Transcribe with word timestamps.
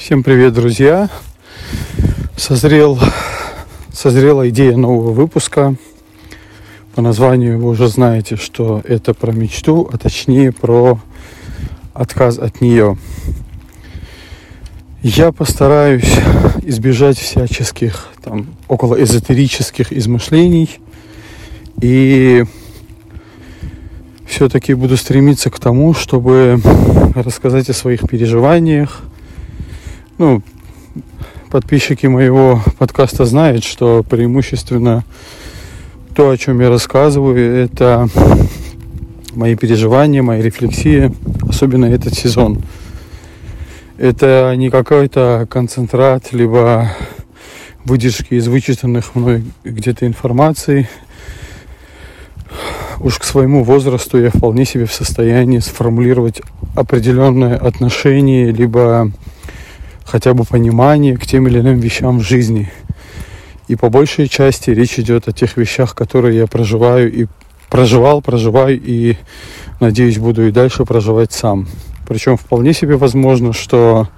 Всем 0.00 0.22
привет, 0.22 0.54
друзья! 0.54 1.10
Созрел, 2.34 2.98
созрела 3.92 4.48
идея 4.48 4.74
нового 4.74 5.12
выпуска. 5.12 5.74
По 6.94 7.02
названию 7.02 7.58
вы 7.58 7.68
уже 7.68 7.86
знаете, 7.86 8.36
что 8.36 8.80
это 8.84 9.12
про 9.12 9.30
мечту, 9.32 9.90
а 9.92 9.98
точнее 9.98 10.52
про 10.52 10.98
отказ 11.92 12.38
от 12.38 12.62
нее. 12.62 12.96
Я 15.02 15.32
постараюсь 15.32 16.10
избежать 16.62 17.18
всяческих 17.18 18.08
там 18.24 18.46
около 18.68 19.00
эзотерических 19.00 19.92
измышлений 19.92 20.80
и 21.82 22.46
все-таки 24.26 24.72
буду 24.72 24.96
стремиться 24.96 25.50
к 25.50 25.60
тому, 25.60 25.92
чтобы 25.92 26.58
рассказать 27.14 27.68
о 27.68 27.74
своих 27.74 28.08
переживаниях. 28.08 29.02
Ну, 30.20 30.42
подписчики 31.50 32.04
моего 32.04 32.62
подкаста 32.76 33.24
знают, 33.24 33.64
что 33.64 34.02
преимущественно 34.02 35.02
то, 36.14 36.28
о 36.28 36.36
чем 36.36 36.60
я 36.60 36.68
рассказываю, 36.68 37.64
это 37.64 38.06
мои 39.32 39.54
переживания, 39.56 40.22
мои 40.22 40.42
рефлексии, 40.42 41.10
особенно 41.48 41.86
этот 41.86 42.12
сезон. 42.12 42.60
Это 43.96 44.52
не 44.58 44.68
какой-то 44.68 45.46
концентрат, 45.48 46.34
либо 46.34 46.90
выдержки 47.86 48.34
из 48.34 48.46
вычитанных 48.46 49.14
мной 49.14 49.42
где-то 49.64 50.06
информации– 50.06 50.86
уж 53.00 53.18
к 53.18 53.24
своему 53.24 53.64
возрасту 53.64 54.20
я 54.20 54.28
вполне 54.28 54.66
себе 54.66 54.84
в 54.84 54.92
состоянии 54.92 55.58
сформулировать 55.58 56.42
определенное 56.76 57.56
отношение, 57.56 58.52
либо 58.52 59.10
хотя 60.10 60.34
бы 60.34 60.44
понимание 60.44 61.16
к 61.16 61.24
тем 61.24 61.46
или 61.46 61.60
иным 61.60 61.78
вещам 61.78 62.18
в 62.18 62.22
жизни. 62.22 62.68
И 63.68 63.76
по 63.76 63.90
большей 63.90 64.26
части 64.26 64.70
речь 64.70 64.98
идет 64.98 65.28
о 65.28 65.32
тех 65.32 65.56
вещах, 65.56 65.94
которые 65.94 66.36
я 66.36 66.46
проживаю 66.48 67.12
и 67.12 67.26
проживал, 67.68 68.20
проживаю 68.20 68.80
и, 68.82 69.16
надеюсь, 69.78 70.18
буду 70.18 70.48
и 70.48 70.50
дальше 70.50 70.84
проживать 70.84 71.32
сам. 71.32 71.68
Причем 72.08 72.36
вполне 72.36 72.72
себе 72.72 72.96
возможно, 72.96 73.52
что 73.52 74.08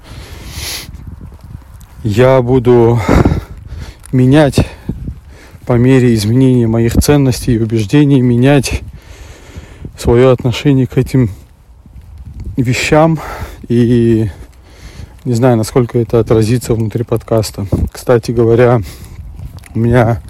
я 2.02 2.40
буду 2.40 2.98
менять 4.12 4.66
по 5.66 5.74
мере 5.74 6.14
изменения 6.14 6.66
моих 6.66 6.94
ценностей 6.94 7.56
и 7.56 7.58
убеждений 7.58 8.22
менять 8.22 8.80
свое 9.98 10.30
отношение 10.30 10.86
к 10.86 10.96
этим 10.96 11.28
вещам 12.56 13.20
и 13.68 14.30
не 15.24 15.34
знаю, 15.34 15.56
насколько 15.56 15.98
это 15.98 16.18
отразится 16.18 16.74
внутри 16.74 17.04
подкаста. 17.04 17.66
Кстати 17.90 18.30
говоря, 18.30 18.80
у 19.74 19.78
меня 19.78 20.20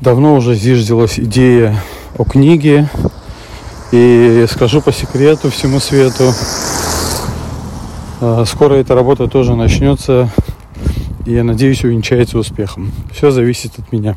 давно 0.00 0.34
уже 0.36 0.54
зиждилась 0.54 1.18
идея 1.18 1.76
о 2.16 2.24
книге. 2.24 2.88
И 3.92 4.46
скажу 4.48 4.80
по 4.80 4.92
секрету 4.92 5.50
всему 5.50 5.80
свету, 5.80 6.32
а, 8.20 8.44
скоро 8.46 8.74
эта 8.74 8.94
работа 8.94 9.26
тоже 9.26 9.56
начнется 9.56 10.30
и 11.26 11.32
я 11.32 11.44
надеюсь 11.44 11.84
увенчается 11.84 12.38
успехом. 12.38 12.92
Все 13.12 13.30
зависит 13.30 13.78
от 13.78 13.92
меня. 13.92 14.16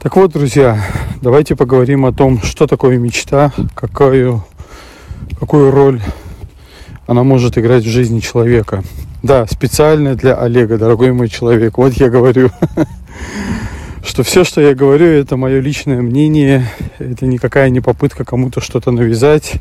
Так 0.00 0.16
вот, 0.16 0.32
друзья, 0.32 0.84
давайте 1.20 1.54
поговорим 1.56 2.04
о 2.04 2.12
том, 2.12 2.42
что 2.42 2.66
такое 2.66 2.98
мечта, 2.98 3.52
какую, 3.74 4.44
какую 5.38 5.70
роль 5.70 6.02
она 7.06 7.22
может 7.22 7.58
играть 7.58 7.84
в 7.84 7.88
жизни 7.88 8.20
человека. 8.20 8.82
Да, 9.22 9.46
специально 9.46 10.14
для 10.14 10.34
Олега, 10.34 10.78
дорогой 10.78 11.12
мой 11.12 11.28
человек. 11.28 11.78
Вот 11.78 11.92
я 11.94 12.08
говорю, 12.08 12.50
что 14.04 14.22
все, 14.22 14.44
что 14.44 14.60
я 14.60 14.74
говорю, 14.74 15.06
это 15.06 15.36
мое 15.36 15.60
личное 15.60 16.00
мнение. 16.00 16.68
Это 16.98 17.26
никакая 17.26 17.70
не 17.70 17.80
попытка 17.80 18.24
кому-то 18.24 18.60
что-то 18.60 18.90
навязать. 18.90 19.54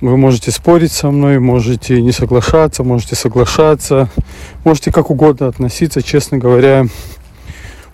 Вы 0.00 0.16
можете 0.16 0.50
спорить 0.50 0.92
со 0.92 1.10
мной, 1.10 1.38
можете 1.38 2.02
не 2.02 2.12
соглашаться, 2.12 2.84
можете 2.84 3.16
соглашаться, 3.16 4.10
можете 4.62 4.92
как 4.92 5.10
угодно 5.10 5.48
относиться, 5.48 6.02
честно 6.02 6.36
говоря, 6.36 6.84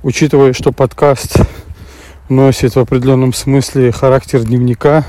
учитывая, 0.02 0.52
что 0.52 0.72
подкаст 0.72 1.36
носит 2.28 2.74
в 2.74 2.78
определенном 2.80 3.32
смысле 3.32 3.92
характер 3.92 4.40
дневника, 4.40 5.04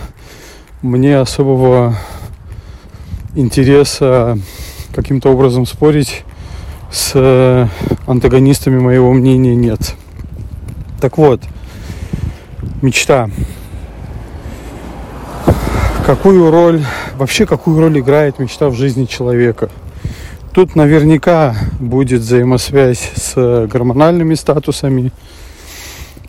мне 0.83 1.17
особого 1.17 1.97
интереса 3.35 4.37
каким-то 4.93 5.29
образом 5.29 5.65
спорить 5.65 6.23
с 6.91 7.69
антагонистами 8.05 8.79
моего 8.79 9.11
мнения 9.13 9.55
нет. 9.55 9.95
Так 11.01 11.17
вот, 11.17 11.41
мечта 12.81 13.29
какую 16.05 16.51
роль, 16.51 16.83
вообще 17.15 17.45
какую 17.45 17.79
роль 17.79 17.99
играет 17.99 18.37
мечта 18.37 18.69
в 18.69 18.75
жизни 18.75 19.05
человека. 19.05 19.69
Тут 20.53 20.75
наверняка 20.75 21.55
будет 21.79 22.21
взаимосвязь 22.21 23.11
с 23.15 23.67
гормональными 23.67 24.35
статусами, 24.35 25.11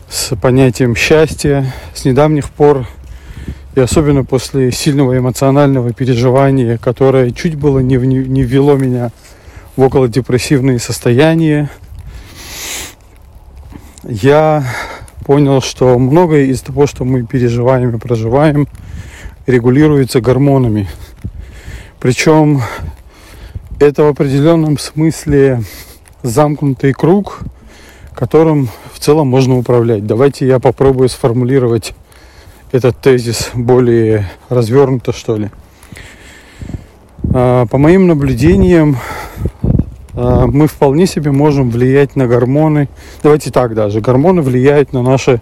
с 0.09 0.35
понятием 0.37 0.95
счастья. 0.95 1.73
С 1.93 2.05
недавних 2.05 2.49
пор 2.49 2.87
и 3.75 3.79
особенно 3.79 4.23
после 4.23 4.71
сильного 4.71 5.17
эмоционального 5.17 5.91
переживания, 5.93 6.77
которое 6.77 7.31
чуть 7.31 7.55
было 7.55 7.79
не, 7.79 7.97
не 7.97 8.43
ввело 8.43 8.75
меня 8.75 9.11
в 9.75 9.81
около 9.81 10.07
депрессивные 10.07 10.79
состояния, 10.79 11.69
я 14.03 14.63
понял, 15.25 15.61
что 15.61 15.99
многое 15.99 16.45
из 16.45 16.61
того, 16.61 16.87
что 16.87 17.03
мы 17.03 17.23
переживаем 17.23 17.95
и 17.95 17.99
проживаем, 17.99 18.67
регулируется 19.45 20.21
гормонами. 20.21 20.87
Причем 21.99 22.61
это 23.79 24.03
в 24.03 24.07
определенном 24.07 24.77
смысле 24.77 25.63
замкнутый 26.23 26.93
круг, 26.93 27.39
которым 28.13 28.69
в 28.93 28.99
целом 28.99 29.27
можно 29.27 29.57
управлять. 29.57 30.05
Давайте 30.07 30.47
я 30.47 30.59
попробую 30.59 31.09
сформулировать 31.09 31.93
этот 32.71 32.97
тезис 32.99 33.51
более 33.53 34.29
развернуто, 34.49 35.13
что 35.13 35.37
ли. 35.37 35.49
А, 37.33 37.65
по 37.65 37.77
моим 37.77 38.07
наблюдениям, 38.07 38.97
а, 40.13 40.47
мы 40.47 40.67
вполне 40.67 41.05
себе 41.05 41.31
можем 41.31 41.69
влиять 41.69 42.15
на 42.15 42.27
гормоны. 42.27 42.87
Давайте 43.23 43.51
так 43.51 43.73
даже. 43.75 44.01
Гормоны 44.01 44.41
влияют 44.41 44.93
на 44.93 45.01
наше 45.01 45.41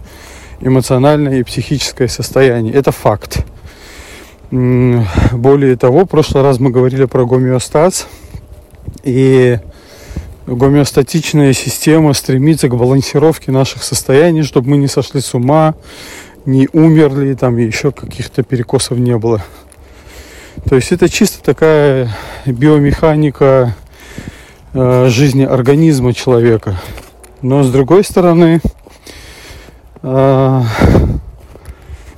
эмоциональное 0.60 1.40
и 1.40 1.42
психическое 1.42 2.08
состояние. 2.08 2.74
Это 2.74 2.92
факт. 2.92 3.44
Более 4.50 5.76
того, 5.76 6.04
в 6.04 6.06
прошлый 6.06 6.42
раз 6.42 6.60
мы 6.60 6.70
говорили 6.70 7.06
про 7.06 7.26
гомеостаз. 7.26 8.06
И 9.02 9.58
гомеостатичная 10.46 11.52
система 11.52 12.12
стремится 12.12 12.68
к 12.68 12.76
балансировке 12.76 13.50
наших 13.50 13.82
состояний, 13.82 14.42
чтобы 14.42 14.70
мы 14.70 14.76
не 14.76 14.88
сошли 14.88 15.20
с 15.20 15.34
ума, 15.34 15.74
не 16.46 16.68
умерли, 16.72 17.34
там 17.34 17.56
еще 17.56 17.92
каких-то 17.92 18.42
перекосов 18.42 18.98
не 18.98 19.16
было. 19.16 19.42
То 20.68 20.76
есть 20.76 20.92
это 20.92 21.08
чисто 21.08 21.42
такая 21.42 22.10
биомеханика 22.46 23.74
э, 24.72 25.08
жизни 25.08 25.44
организма 25.44 26.12
человека. 26.12 26.80
Но 27.42 27.62
с 27.62 27.70
другой 27.70 28.04
стороны, 28.04 28.60
э, 30.02 30.62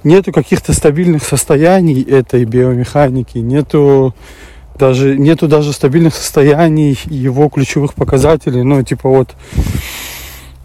нету 0.04 0.32
каких-то 0.32 0.72
стабильных 0.72 1.24
состояний 1.24 2.02
этой 2.02 2.44
биомеханики, 2.44 3.38
нету 3.38 4.14
даже 4.78 5.16
нету 5.16 5.48
даже 5.48 5.72
стабильных 5.72 6.14
состояний 6.14 6.98
его 7.06 7.48
ключевых 7.48 7.94
показателей, 7.94 8.62
ну 8.62 8.82
типа 8.82 9.08
вот, 9.08 9.34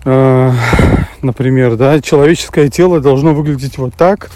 э, 0.05 0.51
например, 1.23 1.75
да, 1.75 2.01
человеческое 2.01 2.69
тело 2.69 3.00
должно 3.00 3.33
выглядеть 3.33 3.77
вот 3.77 3.94
так, 3.95 4.31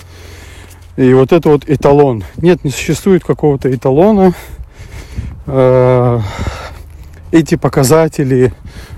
и 0.97 1.13
вот 1.13 1.33
это 1.33 1.49
вот 1.49 1.63
эталон. 1.67 2.23
Нет, 2.37 2.63
не 2.63 2.71
существует 2.71 3.23
какого-то 3.23 3.73
эталона. 3.73 4.33
Э, 5.45 6.19
эти 7.31 7.55
показатели 7.55 8.53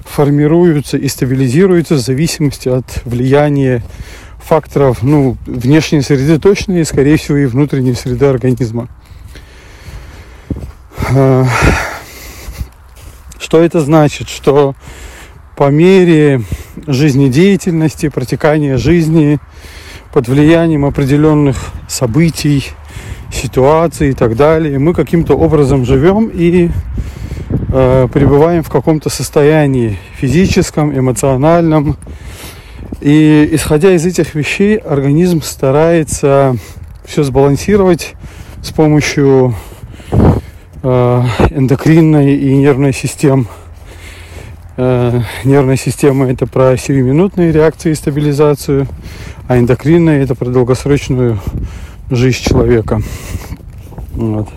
формируются 0.06 0.98
и 0.98 1.08
стабилизируются 1.08 1.96
в 1.96 2.00
зависимости 2.00 2.70
от 2.70 3.02
влияния 3.06 3.84
факторов, 4.38 5.02
ну, 5.02 5.38
внешней 5.46 6.02
среды 6.02 6.40
точно 6.40 6.74
и, 6.74 6.84
скорее 6.84 7.18
всего, 7.18 7.38
и 7.38 7.46
внутренней 7.46 7.94
среды 7.94 8.26
организма. 8.28 8.88
А, 11.14 11.46
что 13.40 13.62
это 13.62 13.82
значит? 13.82 14.30
Что 14.30 14.76
по 15.56 15.70
мере 15.70 16.42
жизнедеятельности, 16.86 18.10
протекания 18.10 18.78
жизни, 18.78 19.40
под 20.14 20.28
влиянием 20.28 20.86
определенных 20.86 21.58
событий 21.88 22.66
ситуации 23.32 24.10
и 24.10 24.14
так 24.14 24.36
далее. 24.36 24.80
Мы 24.80 24.94
каким-то 24.94 25.36
образом 25.36 25.86
живем 25.86 26.30
и 26.34 26.70
э, 27.70 28.08
пребываем 28.12 28.64
в 28.64 28.70
каком-то 28.70 29.10
состоянии 29.10 29.98
физическом, 30.16 30.98
эмоциональном. 30.98 31.98
И 33.02 33.50
исходя 33.52 33.94
из 33.94 34.06
этих 34.06 34.34
вещей, 34.34 34.78
организм 34.78 35.42
старается 35.42 36.56
все 37.06 37.24
сбалансировать 37.24 38.16
с 38.62 38.72
помощью 38.72 39.56
э, 40.84 41.24
эндокринной 41.52 42.36
и 42.36 42.56
нервной 42.56 42.94
систем. 42.94 43.48
Э, 44.80 45.22
нервная 45.44 45.76
система 45.76 46.30
это 46.30 46.46
про 46.46 46.78
сиюминутные 46.78 47.52
реакции 47.52 47.92
и 47.92 47.96
стабилизацию, 47.96 48.88
а 49.48 49.58
эндокринная 49.58 50.22
это 50.22 50.36
про 50.36 50.52
долгосрочную 50.52 51.40
жизнь 52.12 52.44
человека. 52.44 53.02
Вот. 54.14 54.50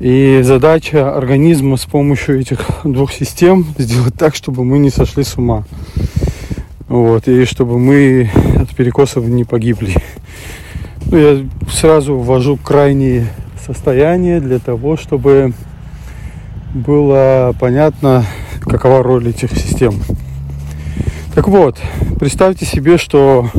И 0.00 0.40
задача 0.42 1.16
организма 1.16 1.78
с 1.78 1.86
помощью 1.86 2.40
этих 2.40 2.60
двух 2.84 3.10
систем 3.10 3.64
сделать 3.78 4.14
так, 4.16 4.34
чтобы 4.34 4.66
мы 4.66 4.78
не 4.78 4.90
сошли 4.90 5.24
с 5.24 5.38
ума. 5.38 5.64
Вот, 6.86 7.26
и 7.26 7.46
чтобы 7.46 7.78
мы 7.78 8.30
от 8.60 8.76
перекосов 8.76 9.24
не 9.24 9.44
погибли. 9.44 9.94
Ну, 11.06 11.16
я 11.16 11.46
сразу 11.70 12.18
ввожу 12.18 12.58
крайние 12.58 13.28
состояния 13.66 14.40
для 14.40 14.58
того, 14.58 14.98
чтобы 14.98 15.54
было 16.74 17.54
понятно, 17.58 18.26
какова 18.68 19.02
роль 19.02 19.28
этих 19.28 19.52
систем. 19.56 19.94
Так 21.34 21.48
вот, 21.48 21.78
представьте 22.18 22.64
себе, 22.64 22.98
что 22.98 23.50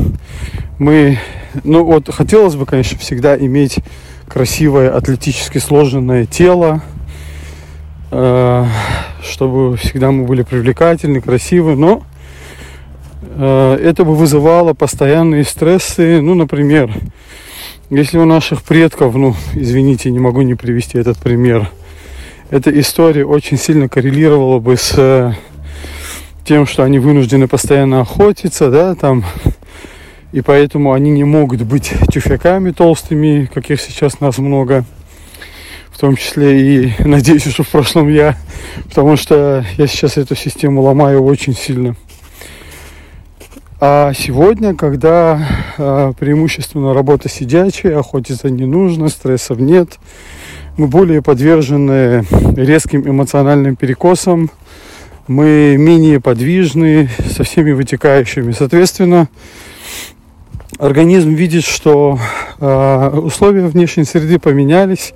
мы, 0.80 1.20
ну 1.64 1.84
вот 1.84 2.10
хотелось 2.14 2.56
бы, 2.56 2.66
конечно, 2.66 2.98
всегда 2.98 3.38
иметь 3.38 3.80
красивое, 4.28 4.96
атлетически 4.96 5.60
сложенное 5.60 6.26
тело, 6.26 6.82
э, 8.12 8.66
чтобы 9.24 9.78
всегда 9.78 10.12
мы 10.12 10.26
были 10.26 10.42
привлекательны, 10.44 11.22
красивы, 11.22 11.76
но 11.76 12.04
э, 13.22 13.80
это 13.84 14.04
бы 14.04 14.16
вызывало 14.16 14.74
постоянные 14.74 15.44
стрессы, 15.44 16.22
ну, 16.22 16.36
например, 16.36 16.92
если 17.90 18.18
у 18.18 18.26
наших 18.26 18.64
предков, 18.64 19.16
ну, 19.16 19.36
извините, 19.54 20.12
не 20.12 20.20
могу 20.20 20.42
не 20.42 20.56
привести 20.56 20.98
этот 20.98 21.18
пример, 21.18 21.70
эта 22.50 22.78
история 22.80 23.26
очень 23.26 23.58
сильно 23.58 23.90
коррелировала 23.90 24.60
бы 24.60 24.78
с 24.78 24.94
э, 24.96 25.34
тем, 26.46 26.66
что 26.66 26.84
они 26.84 27.00
вынуждены 27.00 27.48
постоянно 27.48 28.02
охотиться, 28.02 28.70
да, 28.70 28.96
там, 28.96 29.26
и 30.32 30.42
поэтому 30.42 30.94
они 30.94 31.12
не 31.12 31.26
могут 31.26 31.64
быть 31.64 31.92
тюфяками 32.12 32.72
толстыми, 32.72 33.50
каких 33.54 33.82
сейчас 33.82 34.22
нас 34.22 34.38
много, 34.38 34.86
в 35.92 36.00
том 36.00 36.16
числе 36.16 36.86
и, 36.86 36.94
надеюсь, 37.00 37.46
что 37.46 37.64
в 37.64 37.70
прошлом 37.70 38.08
я, 38.08 38.38
потому 38.86 39.18
что 39.18 39.66
я 39.78 39.88
сейчас 39.88 40.18
эту 40.18 40.36
систему 40.36 40.82
ломаю 40.82 41.24
очень 41.24 41.54
сильно. 41.54 41.96
А 43.80 44.14
сегодня, 44.14 44.74
когда 44.74 45.74
э, 45.78 46.14
преимущественно 46.18 46.94
работа 46.94 47.30
сидячая, 47.30 48.00
охотиться 48.00 48.50
не 48.50 48.66
нужно, 48.66 49.10
стрессов 49.10 49.60
нет, 49.60 50.00
мы 50.78 50.88
более 50.88 51.24
подвержены 51.24 52.24
резким 52.56 53.08
эмоциональным 53.08 53.76
перекосам, 53.76 54.52
мы 55.28 55.76
менее 55.78 56.22
подвижны 56.22 57.10
со 57.36 57.44
всеми 57.44 57.72
вытекающими. 57.72 58.52
Соответственно, 58.52 59.28
организм 60.78 61.34
видит, 61.34 61.66
что 61.66 62.20
э, 62.60 63.10
условия 63.10 63.66
внешней 63.66 64.04
среды 64.04 64.40
поменялись, 64.40 65.14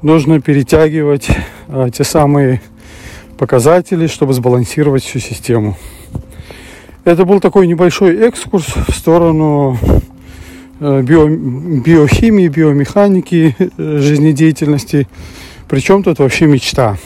нужно 0.00 0.40
перетягивать 0.40 1.28
э, 1.68 1.90
те 1.94 2.02
самые 2.02 2.62
показатели, 3.38 4.06
чтобы 4.06 4.32
сбалансировать 4.32 5.04
всю 5.04 5.18
систему. 5.18 5.76
Это 7.04 7.24
был 7.24 7.40
такой 7.40 7.66
небольшой 7.66 8.16
экскурс 8.26 8.66
в 8.88 8.92
сторону 8.92 9.78
био, 10.82 11.28
биохимии, 11.28 12.48
биомеханики, 12.48 13.54
э, 13.58 13.98
жизнедеятельности. 13.98 15.06
Причем 15.68 16.02
тут 16.02 16.18
вообще 16.18 16.46
мечта. 16.46 16.98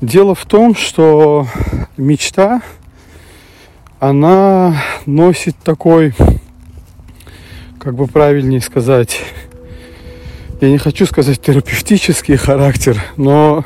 Дело 0.00 0.36
в 0.36 0.46
том, 0.46 0.76
что 0.76 1.48
мечта, 1.96 2.62
она 3.98 4.80
носит 5.06 5.56
такой, 5.64 6.14
как 7.80 7.96
бы 7.96 8.06
правильнее 8.06 8.60
сказать, 8.60 9.20
я 10.60 10.70
не 10.70 10.78
хочу 10.78 11.06
сказать 11.06 11.40
терапевтический 11.40 12.36
характер, 12.36 13.02
но 13.16 13.64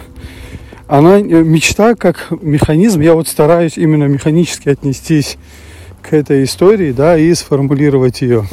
она 0.89 1.19
э, 1.19 1.23
мечта 1.23 1.95
как 1.97 2.29
механизм, 2.41 3.01
я 3.03 3.13
вот 3.13 3.29
стараюсь 3.29 3.77
именно 3.77 4.05
механически 4.05 4.71
отнестись 4.71 5.37
к 6.01 6.15
этой 6.15 6.45
истории, 6.45 6.93
да, 6.93 7.19
и 7.19 7.35
сформулировать 7.35 8.23
ее. 8.23 8.47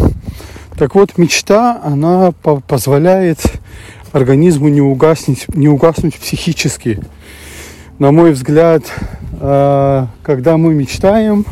Так 0.78 0.94
вот, 0.94 1.18
мечта, 1.18 1.82
она 1.84 2.32
по 2.44 2.60
позволяет 2.60 3.40
организму 4.12 4.68
не 4.68 4.80
угаснуть, 4.80 5.48
не 5.56 5.68
угаснуть 5.68 6.14
психически. 6.14 7.00
На 7.98 8.12
мой 8.12 8.32
взгляд, 8.32 8.84
э, 9.42 10.06
когда 10.22 10.58
мы 10.58 10.76
мечтаем, 10.76 11.46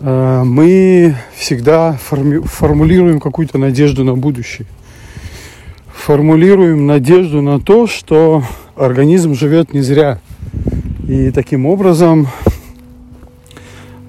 э, 0.00 0.42
мы 0.44 1.14
всегда 1.36 1.96
формулируем 2.00 3.20
какую-то 3.20 3.58
надежду 3.58 4.02
на 4.02 4.14
будущее. 4.14 4.66
Формулируем 5.86 6.84
надежду 6.84 7.42
на 7.42 7.60
то, 7.60 7.86
что 7.86 8.42
организм 8.74 9.34
живет 9.34 9.72
не 9.72 9.82
зря. 9.82 10.18
И 11.06 11.30
таким 11.30 11.64
образом, 11.64 12.26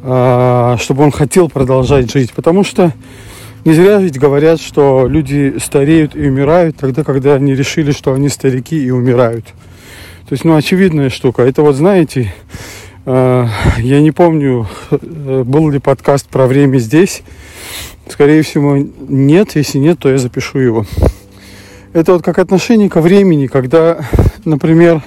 а, 0.01 0.77
чтобы 0.79 1.03
он 1.03 1.11
хотел 1.11 1.49
продолжать 1.49 2.11
жить. 2.11 2.33
Потому 2.33 2.63
что 2.63 2.93
не 3.65 3.73
зря 3.73 3.97
ведь 3.97 4.19
говорят, 4.19 4.61
что 4.61 5.07
люди 5.07 5.55
стареют 5.59 6.15
и 6.15 6.27
умирают 6.27 6.77
тогда, 6.77 7.03
когда 7.03 7.35
они 7.35 7.55
решили, 7.55 7.91
что 7.91 8.13
они 8.13 8.29
старики 8.29 8.83
и 8.83 8.91
умирают. 8.91 9.45
То 10.27 10.33
есть, 10.33 10.45
ну, 10.45 10.55
очевидная 10.55 11.09
штука. 11.09 11.41
Это 11.41 11.61
вот, 11.61 11.75
знаете, 11.75 12.33
а, 13.05 13.47
я 13.77 14.01
не 14.01 14.11
помню, 14.11 14.67
был 14.91 15.69
ли 15.69 15.79
подкаст 15.79 16.27
про 16.27 16.47
время 16.47 16.77
здесь. 16.77 17.23
Скорее 18.07 18.43
всего, 18.43 18.77
нет. 18.77 19.55
Если 19.55 19.77
нет, 19.77 19.99
то 19.99 20.09
я 20.09 20.17
запишу 20.17 20.59
его. 20.59 20.85
Это 21.93 22.13
вот 22.13 22.23
как 22.23 22.37
отношение 22.37 22.89
ко 22.89 23.01
времени, 23.01 23.47
когда 23.47 24.05
например, 24.45 25.03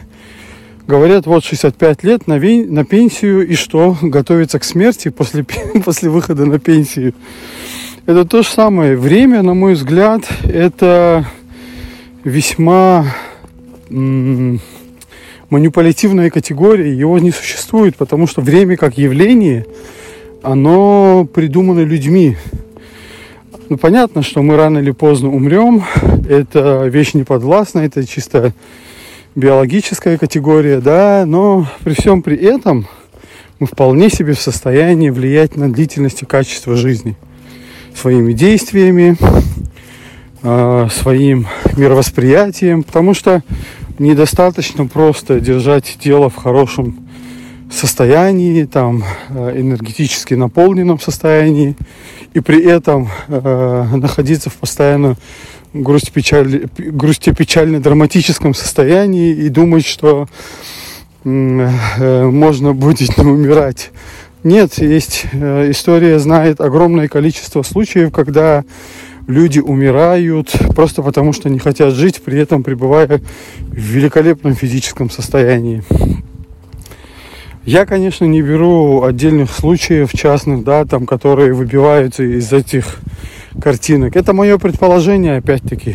говорят, 0.86 1.26
вот 1.26 1.44
65 1.44 2.04
лет 2.04 2.26
на, 2.26 2.38
вен... 2.38 2.72
на 2.72 2.84
пенсию 2.84 3.46
и 3.46 3.54
что? 3.54 3.96
Готовится 4.00 4.58
к 4.58 4.64
смерти 4.64 5.08
после, 5.08 5.44
после 5.84 6.10
выхода 6.10 6.46
на 6.46 6.58
пенсию. 6.58 7.14
Это 8.04 8.24
то 8.24 8.42
же 8.42 8.48
самое. 8.48 8.96
Время, 8.96 9.42
на 9.42 9.54
мой 9.54 9.74
взгляд, 9.74 10.24
это 10.42 11.24
весьма 12.24 13.06
манипулятивная 13.88 16.30
категория. 16.30 16.92
Его 16.92 17.20
не 17.20 17.30
существует, 17.30 17.94
потому 17.94 18.26
что 18.26 18.40
время 18.40 18.76
как 18.76 18.98
явление, 18.98 19.66
оно 20.42 21.28
придумано 21.32 21.84
людьми. 21.84 22.36
Ну, 23.68 23.76
понятно, 23.76 24.24
что 24.24 24.42
мы 24.42 24.56
рано 24.56 24.78
или 24.78 24.90
поздно 24.90 25.28
умрем. 25.28 25.84
Это 26.28 26.86
вещь 26.86 27.14
неподвластная, 27.14 27.86
это 27.86 28.04
чисто 28.04 28.52
биологическая 29.36 30.18
категория, 30.18 30.80
да, 30.80 31.22
но 31.24 31.68
при 31.84 31.94
всем 31.94 32.22
при 32.22 32.36
этом 32.36 32.88
мы 33.60 33.68
вполне 33.68 34.10
себе 34.10 34.32
в 34.32 34.40
состоянии 34.40 35.10
влиять 35.10 35.54
на 35.54 35.72
длительность 35.72 36.22
и 36.22 36.26
качество 36.26 36.74
жизни 36.74 37.16
своими 37.94 38.32
действиями, 38.32 39.16
а, 40.42 40.88
своим 40.90 41.46
мировосприятием, 41.76 42.82
потому 42.82 43.14
что 43.14 43.42
недостаточно 43.98 44.86
просто 44.86 45.40
держать 45.40 45.98
тело 46.00 46.28
в 46.30 46.36
хорошем 46.36 47.08
состоянии, 47.70 48.64
там, 48.64 49.04
а, 49.30 49.58
энергетически 49.58 50.34
наполненном 50.34 50.98
состоянии, 50.98 51.76
и 52.34 52.40
при 52.40 52.64
этом 52.64 53.08
э, 53.28 53.84
находиться 53.94 54.48
в 54.48 54.54
постоянном 54.54 55.16
грусть 55.74 56.12
печаль, 56.12 56.66
грусти 56.78 57.32
печально 57.34 57.80
драматическом 57.80 58.54
состоянии 58.54 59.32
и 59.32 59.48
думать, 59.48 59.84
что 59.84 60.28
э, 61.24 62.24
можно 62.30 62.72
будет 62.72 63.16
не 63.18 63.24
умирать. 63.24 63.90
Нет, 64.44 64.78
есть 64.78 65.26
э, 65.32 65.70
история 65.70 66.18
знает 66.18 66.60
огромное 66.60 67.06
количество 67.06 67.62
случаев, 67.62 68.12
когда 68.12 68.64
люди 69.28 69.60
умирают 69.60 70.50
просто 70.74 71.02
потому, 71.02 71.32
что 71.32 71.48
не 71.48 71.60
хотят 71.60 71.94
жить, 71.94 72.20
при 72.22 72.38
этом 72.40 72.64
пребывая 72.64 73.20
в 73.60 73.76
великолепном 73.76 74.56
физическом 74.56 75.10
состоянии. 75.10 75.84
Я, 77.64 77.86
конечно, 77.86 78.24
не 78.24 78.42
беру 78.42 79.04
отдельных 79.04 79.52
случаев 79.52 80.12
частных, 80.12 80.64
да, 80.64 80.84
там, 80.84 81.06
которые 81.06 81.52
выбиваются 81.52 82.24
из 82.24 82.52
этих 82.52 82.96
картинок. 83.60 84.16
Это 84.16 84.32
мое 84.32 84.58
предположение, 84.58 85.36
опять-таки. 85.36 85.94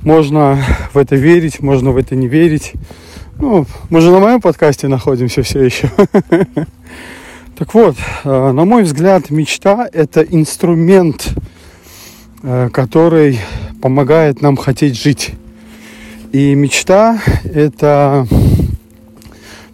Можно 0.00 0.58
в 0.92 0.98
это 0.98 1.14
верить, 1.14 1.60
можно 1.60 1.92
в 1.92 1.96
это 1.96 2.16
не 2.16 2.26
верить. 2.26 2.72
Ну, 3.38 3.66
мы 3.88 4.00
же 4.00 4.10
на 4.10 4.18
моем 4.18 4.40
подкасте 4.40 4.88
находимся 4.88 5.44
все 5.44 5.62
еще. 5.62 5.88
Так 7.58 7.74
вот, 7.74 7.96
э, 8.22 8.52
на 8.52 8.64
мой 8.64 8.84
взгляд, 8.84 9.30
мечта– 9.30 9.88
это 9.92 10.22
инструмент, 10.22 11.30
э, 12.44 12.70
который 12.72 13.40
помогает 13.82 14.40
нам 14.42 14.56
хотеть 14.56 14.96
жить. 14.96 15.32
И 16.30 16.54
мечта– 16.54 17.20
это 17.44 18.28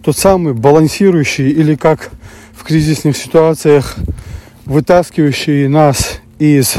тот 0.02 0.16
самый 0.16 0.54
балансирующий 0.54 1.50
или 1.50 1.74
как 1.74 2.10
в 2.54 2.64
кризисных 2.64 3.18
ситуациях 3.18 3.96
вытаскивающий 4.64 5.68
нас 5.68 6.20
из 6.38 6.76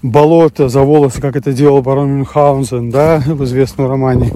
болота 0.00 0.70
за 0.70 0.80
волосы, 0.80 1.20
как 1.20 1.36
это 1.36 1.52
делал 1.52 1.82
барон 1.82 2.08
Мюнхгаузен, 2.16 2.88
да, 2.88 3.22
в 3.26 3.44
известном 3.44 3.90
романе. 3.90 4.32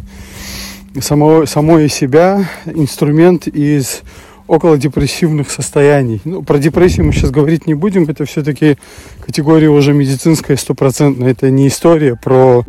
Само, 1.01 1.47
само 1.47 1.79
из 1.79 1.95
себя 1.95 2.47
инструмент 2.67 3.47
из 3.47 4.03
около 4.49 4.79
депрессивных 4.79 5.51
состояний. 5.51 6.21
Ну, 6.25 6.43
про 6.43 6.59
депрессию 6.59 7.07
мы 7.07 7.13
сейчас 7.13 7.31
говорить 7.31 7.67
не 7.67 7.75
будем, 7.75 8.05
это 8.05 8.25
все-таки 8.25 8.79
категория 9.25 9.69
уже 9.69 9.93
медицинская, 9.93 10.57
стопроцентная. 10.57 11.31
Это 11.31 11.51
не 11.51 11.69
история 11.69 12.17
про 12.17 12.65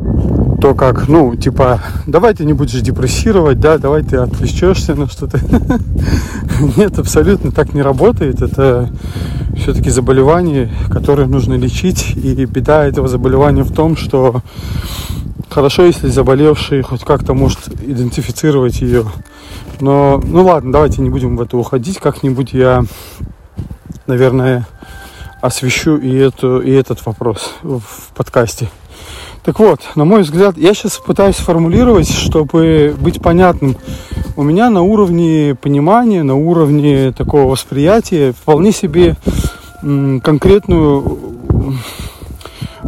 то, 0.60 0.74
как, 0.74 1.08
ну, 1.08 1.34
типа, 1.34 1.82
давай 2.06 2.34
ты 2.34 2.44
не 2.44 2.52
будешь 2.52 2.80
депрессировать, 2.82 3.58
да, 3.58 3.78
давай 3.78 4.02
ты 4.02 4.18
отвлечешься 4.18 4.94
на 4.94 5.08
что-то. 5.08 5.40
Нет, 6.76 6.98
абсолютно 6.98 7.50
так 7.50 7.72
не 7.72 7.80
работает. 7.80 8.42
Это 8.42 8.90
все-таки 9.56 9.88
заболевание, 9.88 10.70
которое 10.90 11.26
нужно 11.26 11.54
лечить. 11.54 12.14
И 12.14 12.44
беда 12.44 12.86
этого 12.86 13.08
заболевания 13.08 13.62
в 13.62 13.72
том, 13.72 13.96
что 13.96 14.42
хорошо, 15.48 15.84
если 15.84 16.08
заболевший 16.08 16.82
хоть 16.82 17.04
как-то 17.04 17.34
может 17.34 17.68
идентифицировать 17.68 18.80
ее 18.80 19.06
но, 19.80 20.20
ну 20.22 20.44
ладно, 20.44 20.72
давайте 20.72 21.00
не 21.00 21.10
будем 21.10 21.36
в 21.36 21.40
это 21.40 21.56
уходить. 21.56 21.98
Как-нибудь 21.98 22.52
я, 22.52 22.84
наверное, 24.06 24.66
освещу 25.40 25.96
и, 25.96 26.14
эту, 26.14 26.60
и 26.60 26.70
этот 26.70 27.04
вопрос 27.06 27.54
в 27.62 27.82
подкасте. 28.14 28.68
Так 29.42 29.58
вот, 29.58 29.80
на 29.94 30.04
мой 30.04 30.20
взгляд, 30.20 30.58
я 30.58 30.74
сейчас 30.74 30.98
пытаюсь 30.98 31.36
сформулировать, 31.36 32.10
чтобы 32.10 32.94
быть 33.00 33.22
понятным. 33.22 33.76
У 34.36 34.42
меня 34.42 34.68
на 34.68 34.82
уровне 34.82 35.56
понимания, 35.60 36.22
на 36.22 36.34
уровне 36.34 37.12
такого 37.12 37.50
восприятия 37.50 38.32
вполне 38.32 38.72
себе 38.72 39.16
конкретную 39.80 41.18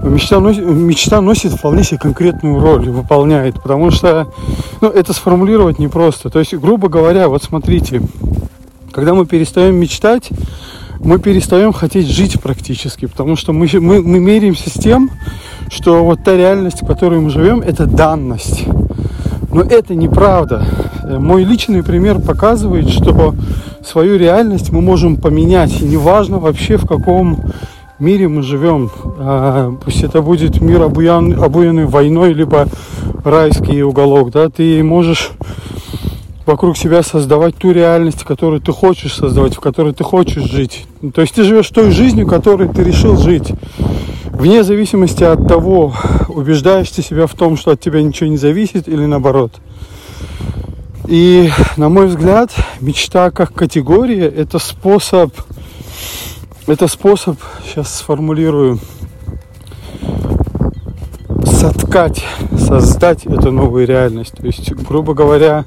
мечта 0.02 0.40
носит, 0.40 0.64
мечта 0.64 1.20
носит 1.20 1.52
вполне 1.52 1.84
себе 1.84 1.98
конкретную 1.98 2.60
роль, 2.60 2.88
выполняет, 2.88 3.60
потому 3.62 3.90
что 3.90 4.28
ну, 4.80 4.88
это 4.88 5.12
сформулировать 5.12 5.78
непросто. 5.78 6.30
То 6.30 6.38
есть, 6.38 6.54
грубо 6.54 6.88
говоря, 6.88 7.28
вот 7.28 7.42
смотрите, 7.42 8.02
когда 8.92 9.14
мы 9.14 9.26
перестаем 9.26 9.76
мечтать, 9.76 10.30
мы 11.00 11.18
перестаем 11.18 11.72
хотеть 11.72 12.06
жить 12.06 12.40
практически, 12.40 13.06
потому 13.06 13.36
что 13.36 13.52
мы, 13.52 13.68
мы, 13.74 14.02
мы 14.02 14.20
меряемся 14.20 14.70
с 14.70 14.74
тем, 14.74 15.10
что 15.68 16.04
вот 16.04 16.22
та 16.24 16.36
реальность, 16.36 16.82
в 16.82 16.86
которой 16.86 17.20
мы 17.20 17.30
живем, 17.30 17.60
это 17.60 17.86
данность. 17.86 18.64
Но 19.52 19.62
это 19.62 19.94
неправда. 19.94 20.64
Мой 21.04 21.44
личный 21.44 21.82
пример 21.82 22.20
показывает, 22.20 22.88
что 22.88 23.34
свою 23.84 24.16
реальность 24.16 24.70
мы 24.70 24.80
можем 24.80 25.16
поменять. 25.16 25.80
И 25.80 25.84
неважно 25.84 26.38
вообще 26.38 26.76
в 26.76 26.86
каком 26.86 27.52
мире 28.02 28.28
мы 28.28 28.42
живем. 28.42 28.90
А, 29.18 29.74
пусть 29.82 30.02
это 30.02 30.20
будет 30.20 30.60
мир 30.60 30.82
обуян, 30.82 31.40
обуянный 31.42 31.86
войной, 31.86 32.34
либо 32.34 32.68
райский 33.24 33.82
уголок, 33.82 34.32
да, 34.32 34.50
ты 34.50 34.82
можешь 34.82 35.30
вокруг 36.44 36.76
себя 36.76 37.02
создавать 37.02 37.56
ту 37.56 37.70
реальность, 37.70 38.24
которую 38.24 38.60
ты 38.60 38.72
хочешь 38.72 39.14
создавать, 39.14 39.54
в 39.54 39.60
которой 39.60 39.94
ты 39.94 40.02
хочешь 40.02 40.42
жить. 40.42 40.86
То 41.14 41.20
есть 41.20 41.34
ты 41.34 41.44
живешь 41.44 41.68
той 41.70 41.92
жизнью, 41.92 42.26
которой 42.26 42.68
ты 42.68 42.82
решил 42.82 43.16
жить. 43.16 43.52
Вне 44.26 44.64
зависимости 44.64 45.22
от 45.22 45.46
того, 45.46 45.94
убеждаешь 46.28 46.90
ты 46.90 47.02
себя 47.02 47.28
в 47.28 47.34
том, 47.34 47.56
что 47.56 47.70
от 47.70 47.80
тебя 47.80 48.02
ничего 48.02 48.28
не 48.28 48.36
зависит 48.36 48.88
или 48.88 49.06
наоборот. 49.06 49.52
И, 51.06 51.50
на 51.76 51.88
мой 51.88 52.06
взгляд, 52.08 52.52
мечта 52.80 53.30
как 53.30 53.54
категория– 53.54 54.26
это 54.36 54.58
способ 54.58 55.32
это 56.66 56.86
способ, 56.86 57.38
сейчас 57.64 57.94
сформулирую, 57.96 58.78
соткать, 61.44 62.24
создать 62.56 63.26
эту 63.26 63.50
новую 63.50 63.86
реальность. 63.86 64.34
То 64.36 64.46
есть, 64.46 64.72
грубо 64.72 65.14
говоря, 65.14 65.64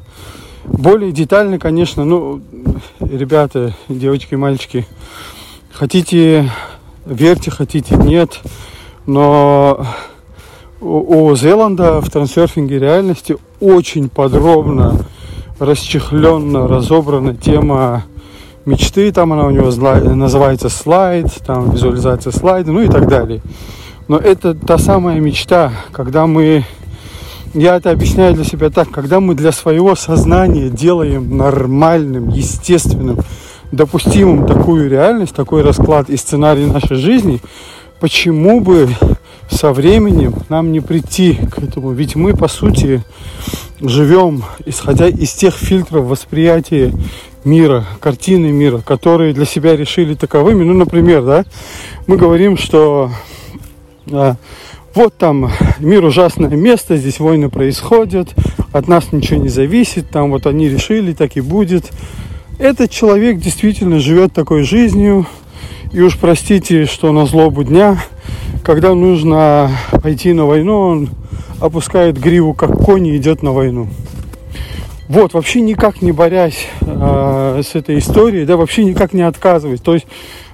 более 0.66 1.12
детально, 1.12 1.60
конечно, 1.60 2.06
ну, 2.06 2.42
ребята, 3.00 3.76
девочки, 3.90 4.36
мальчики, 4.36 4.88
хотите, 5.72 6.52
верьте, 7.06 7.52
хотите, 7.52 7.96
нет, 7.96 8.40
но 9.06 9.86
у, 10.82 11.28
у 11.28 11.36
Зеланда 11.36 12.02
в 12.02 12.10
трансерфинге 12.10 12.80
реальности 12.80 13.38
очень 13.60 14.10
подробно, 14.10 15.06
расчехленно 15.60 16.68
разобрана 16.68 17.36
тема 17.36 18.06
мечты, 18.66 19.12
там 19.12 19.34
она 19.34 19.46
у 19.46 19.52
него 19.52 19.66
называется 19.68 20.70
слайд, 20.70 21.28
там 21.46 21.72
визуализация 21.72 22.32
слайда, 22.32 22.72
ну 22.72 22.82
и 22.82 22.88
так 22.88 23.08
далее. 23.08 23.42
Но 24.08 24.18
это 24.18 24.54
та 24.54 24.78
самая 24.78 25.20
мечта, 25.20 25.72
когда 25.92 26.28
мы, 26.28 26.64
я 27.54 27.76
это 27.78 27.92
объясняю 27.92 28.36
для 28.36 28.44
себя 28.44 28.70
так, 28.70 28.92
когда 28.92 29.20
мы 29.20 29.34
для 29.34 29.52
своего 29.52 29.96
сознания 29.96 30.70
делаем 30.70 31.38
нормальным, 31.38 32.30
естественным, 32.30 33.20
допустимым 33.72 34.46
такую 34.46 34.90
реальность, 34.90 35.36
такой 35.36 35.64
расклад 35.64 36.10
и 36.10 36.18
сценарий 36.18 36.66
нашей 36.66 36.98
жизни, 36.98 37.42
почему 38.00 38.62
бы 38.62 38.90
со 39.50 39.74
временем 39.74 40.34
нам 40.50 40.72
не 40.72 40.82
прийти 40.82 41.36
к 41.36 41.60
этому? 41.60 41.92
Ведь 41.92 42.16
мы, 42.16 42.36
по 42.36 42.48
сути, 42.48 43.04
живем, 43.82 44.44
исходя 44.66 45.08
из 45.08 45.34
тех 45.34 45.56
фильтров 45.56 46.06
восприятия 46.06 46.94
мира, 47.46 47.86
картины 48.00 48.52
мира, 48.52 48.80
которые 48.80 49.34
для 49.34 49.46
себя 49.46 49.76
решили 49.76 50.16
таковыми. 50.16 50.64
Ну, 50.64 50.74
например, 50.74 51.24
да, 51.24 51.46
мы 52.08 52.18
говорим, 52.18 52.58
что 52.58 53.12
а, 54.12 54.36
вот 54.94 55.18
там 55.18 55.52
мир 55.80 56.04
ужасное 56.04 56.50
место, 56.50 56.98
здесь 56.98 57.20
войны 57.20 57.50
происходят, 57.50 58.34
от 58.72 58.88
нас 58.88 59.12
ничего 59.12 59.42
не 59.42 59.50
зависит, 59.50 60.10
там 60.10 60.32
вот 60.32 60.48
они 60.48 60.70
решили, 60.70 61.14
так 61.14 61.38
и 61.38 61.42
будет. 61.42 61.92
Этот 62.58 62.92
человек 62.92 63.38
действительно 63.40 64.00
живет 64.00 64.34
такой 64.34 64.64
жизнью, 64.64 65.28
и 65.92 66.02
уж 66.02 66.18
простите, 66.18 66.86
что 66.86 67.12
на 67.12 67.26
злобу 67.26 67.64
дня, 67.64 67.98
когда 68.64 68.96
нужно 68.96 69.72
пойти 70.02 70.34
на 70.34 70.46
войну, 70.46 70.80
он 70.80 71.10
опускает 71.60 72.20
гриву, 72.20 72.54
как 72.54 72.78
конь, 72.78 73.08
и 73.08 73.18
идет 73.18 73.44
на 73.44 73.52
войну. 73.52 73.88
Вот, 75.08 75.34
вообще 75.34 75.62
никак 75.62 76.02
не 76.02 76.12
борясь 76.12 76.68
э, 76.82 77.62
с 77.64 77.76
этой 77.76 78.00
историей, 78.00 78.46
да, 78.46 78.58
вообще 78.58 78.84
никак 78.84 79.14
не 79.14 79.22
отказываясь. 79.22 79.80
То 79.80 79.94
есть 79.94 80.08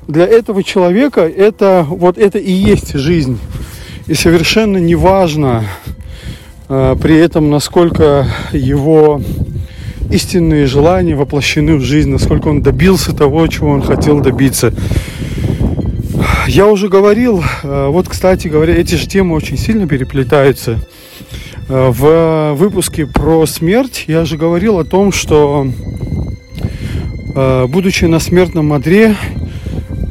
для 0.08 0.26
этого 0.26 0.62
человека 0.62 1.22
это 1.22 1.86
вот 1.88 2.18
это 2.18 2.38
и 2.38 2.52
есть 2.52 2.94
жизнь. 2.94 3.40
И 4.08 4.14
совершенно 4.14 4.78
не 4.78 4.96
важно 4.96 5.64
э, 6.68 6.96
при 7.02 7.18
этом, 7.18 7.50
насколько 7.50 8.28
его 8.52 9.22
истинные 10.10 10.66
желания 10.66 11.16
воплощены 11.16 11.78
в 11.78 11.82
жизнь, 11.82 12.10
насколько 12.10 12.50
он 12.50 12.62
добился 12.62 13.16
того, 13.16 13.48
чего 13.48 13.70
он 13.70 13.82
хотел 13.82 14.20
добиться. 14.20 14.74
Я 16.48 16.68
уже 16.68 16.90
говорил, 16.90 17.42
э, 17.64 17.88
вот, 17.88 18.10
кстати 18.10 18.50
говоря, 18.50 18.76
эти 18.76 18.96
же 18.96 19.08
темы 19.08 19.34
очень 19.36 19.58
сильно 19.58 19.88
переплетаются. 19.88 20.80
Э, 21.72 21.90
в 21.90 22.54
выпуске 22.56 23.08
про 23.08 23.46
смерть 23.46 24.04
я 24.08 24.26
же 24.26 24.36
говорил 24.36 24.78
о 24.78 24.84
том, 24.84 25.14
что 25.14 25.68
э, 27.34 27.66
будучи 27.68 28.04
на 28.04 28.20
смертном 28.20 28.74
одре, 28.74 29.16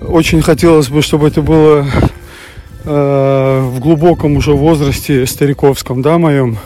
очень 0.09 0.41
хотелось 0.41 0.89
бы, 0.89 1.03
чтобы 1.03 1.29
это 1.29 1.43
было 1.43 1.85
э, 2.85 3.61
в 3.75 3.79
глубоком 3.79 4.39
уже 4.39 4.53
возрасте 4.53 5.27
стариковском, 5.27 6.01
да, 6.01 6.17
моем. 6.17 6.57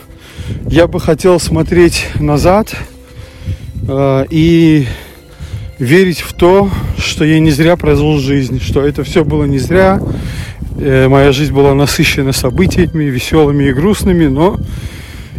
Я 0.65 0.87
бы 0.87 1.01
хотел 1.01 1.41
смотреть 1.41 2.07
назад 2.17 2.73
и 4.29 4.87
верить 5.79 6.21
в 6.21 6.33
то, 6.33 6.69
что 6.97 7.25
я 7.25 7.39
не 7.39 7.51
зря 7.51 7.75
прожил 7.75 8.17
жизнь, 8.19 8.61
что 8.61 8.81
это 8.81 9.03
все 9.03 9.23
было 9.23 9.45
не 9.45 9.59
зря, 9.59 10.01
Моя 10.77 11.31
жизнь 11.31 11.53
была 11.53 11.73
насыщена 11.73 12.33
событиями, 12.33 13.05
веселыми 13.05 13.63
и 13.63 13.73
грустными, 13.73 14.27
но 14.27 14.59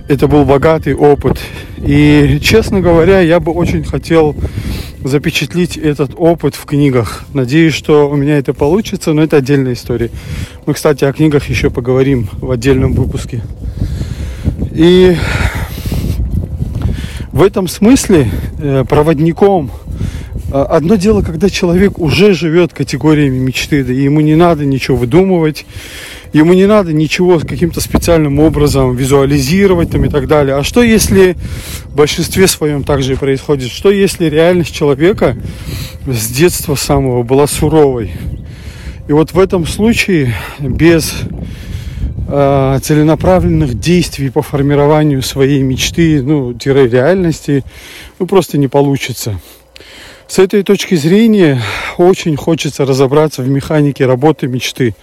это 0.08 0.28
был 0.28 0.46
богатый 0.46 0.94
опыт. 0.94 1.38
И, 1.76 2.38
честно 2.42 2.80
говоря, 2.80 3.20
я 3.20 3.38
бы 3.38 3.52
очень 3.52 3.84
хотел 3.84 4.34
запечатлить 5.04 5.76
этот 5.76 6.12
опыт 6.16 6.54
в 6.54 6.64
книгах. 6.64 7.24
Надеюсь, 7.34 7.74
что 7.74 8.08
у 8.08 8.16
меня 8.16 8.38
это 8.38 8.54
получится, 8.54 9.12
но 9.12 9.22
это 9.22 9.36
отдельная 9.36 9.74
история. 9.74 10.10
Мы, 10.64 10.72
кстати, 10.72 11.04
о 11.04 11.12
книгах 11.12 11.50
еще 11.50 11.68
поговорим 11.68 12.30
в 12.40 12.50
отдельном 12.50 12.94
выпуске. 12.94 13.42
И 14.72 15.16
в 17.30 17.42
этом 17.42 17.68
смысле 17.68 18.30
э, 18.58 18.84
проводником 18.88 19.70
э, 19.70 19.85
Одно 20.52 20.94
дело, 20.94 21.22
когда 21.22 21.50
человек 21.50 21.98
уже 21.98 22.32
живет 22.32 22.72
категориями 22.72 23.38
мечты, 23.38 23.82
да, 23.82 23.92
и 23.92 24.02
ему 24.02 24.20
не 24.20 24.36
надо 24.36 24.64
ничего 24.64 24.96
выдумывать, 24.96 25.66
ему 26.32 26.52
не 26.52 26.66
надо 26.66 26.92
ничего 26.92 27.40
каким-то 27.40 27.80
специальным 27.80 28.38
образом 28.38 28.94
визуализировать 28.94 29.90
там 29.90 30.04
и 30.04 30.08
так 30.08 30.28
далее. 30.28 30.54
А 30.54 30.62
что 30.62 30.82
если 30.82 31.36
в 31.86 31.96
большинстве 31.96 32.46
своем 32.46 32.84
также 32.84 33.14
и 33.14 33.16
происходит? 33.16 33.72
Что 33.72 33.90
если 33.90 34.26
реальность 34.26 34.72
человека 34.72 35.36
с 36.06 36.28
детства 36.28 36.76
самого 36.76 37.24
была 37.24 37.48
суровой? 37.48 38.12
И 39.08 39.12
вот 39.12 39.32
в 39.32 39.40
этом 39.40 39.66
случае 39.66 40.32
без 40.60 41.12
э, 42.28 42.78
целенаправленных 42.82 43.78
действий 43.80 44.30
по 44.30 44.42
формированию 44.42 45.22
своей 45.22 45.62
мечты, 45.62 46.22
ну, 46.22 46.54
тире 46.54 46.88
реальности, 46.88 47.64
ну, 48.20 48.26
просто 48.26 48.58
не 48.58 48.68
получится. 48.68 49.40
С 50.28 50.40
этой 50.40 50.64
точки 50.64 50.96
зрения 50.96 51.62
очень 51.98 52.36
хочется 52.36 52.84
разобраться 52.84 53.42
в 53.42 53.48
механике 53.48 54.06
работы 54.06 54.48
мечты 54.48 54.96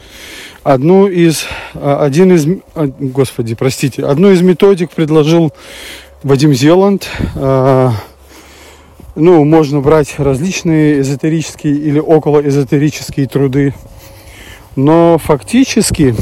одну 0.63 1.07
из, 1.07 1.45
а, 1.75 2.03
один 2.03 2.33
из, 2.33 2.45
а, 2.75 2.87
господи, 2.99 3.55
простите, 3.55 4.05
одну 4.05 4.31
из 4.31 4.41
методик 4.41 4.91
предложил 4.91 5.53
Вадим 6.23 6.53
Зеланд. 6.53 7.07
А, 7.35 7.93
ну, 9.15 9.45
можно 9.45 9.79
брать 9.79 10.15
различные 10.17 10.99
эзотерические 10.99 11.73
или 11.73 11.99
околоэзотерические 11.99 13.27
труды. 13.27 13.73
Но 14.75 15.17
фактически 15.23 16.15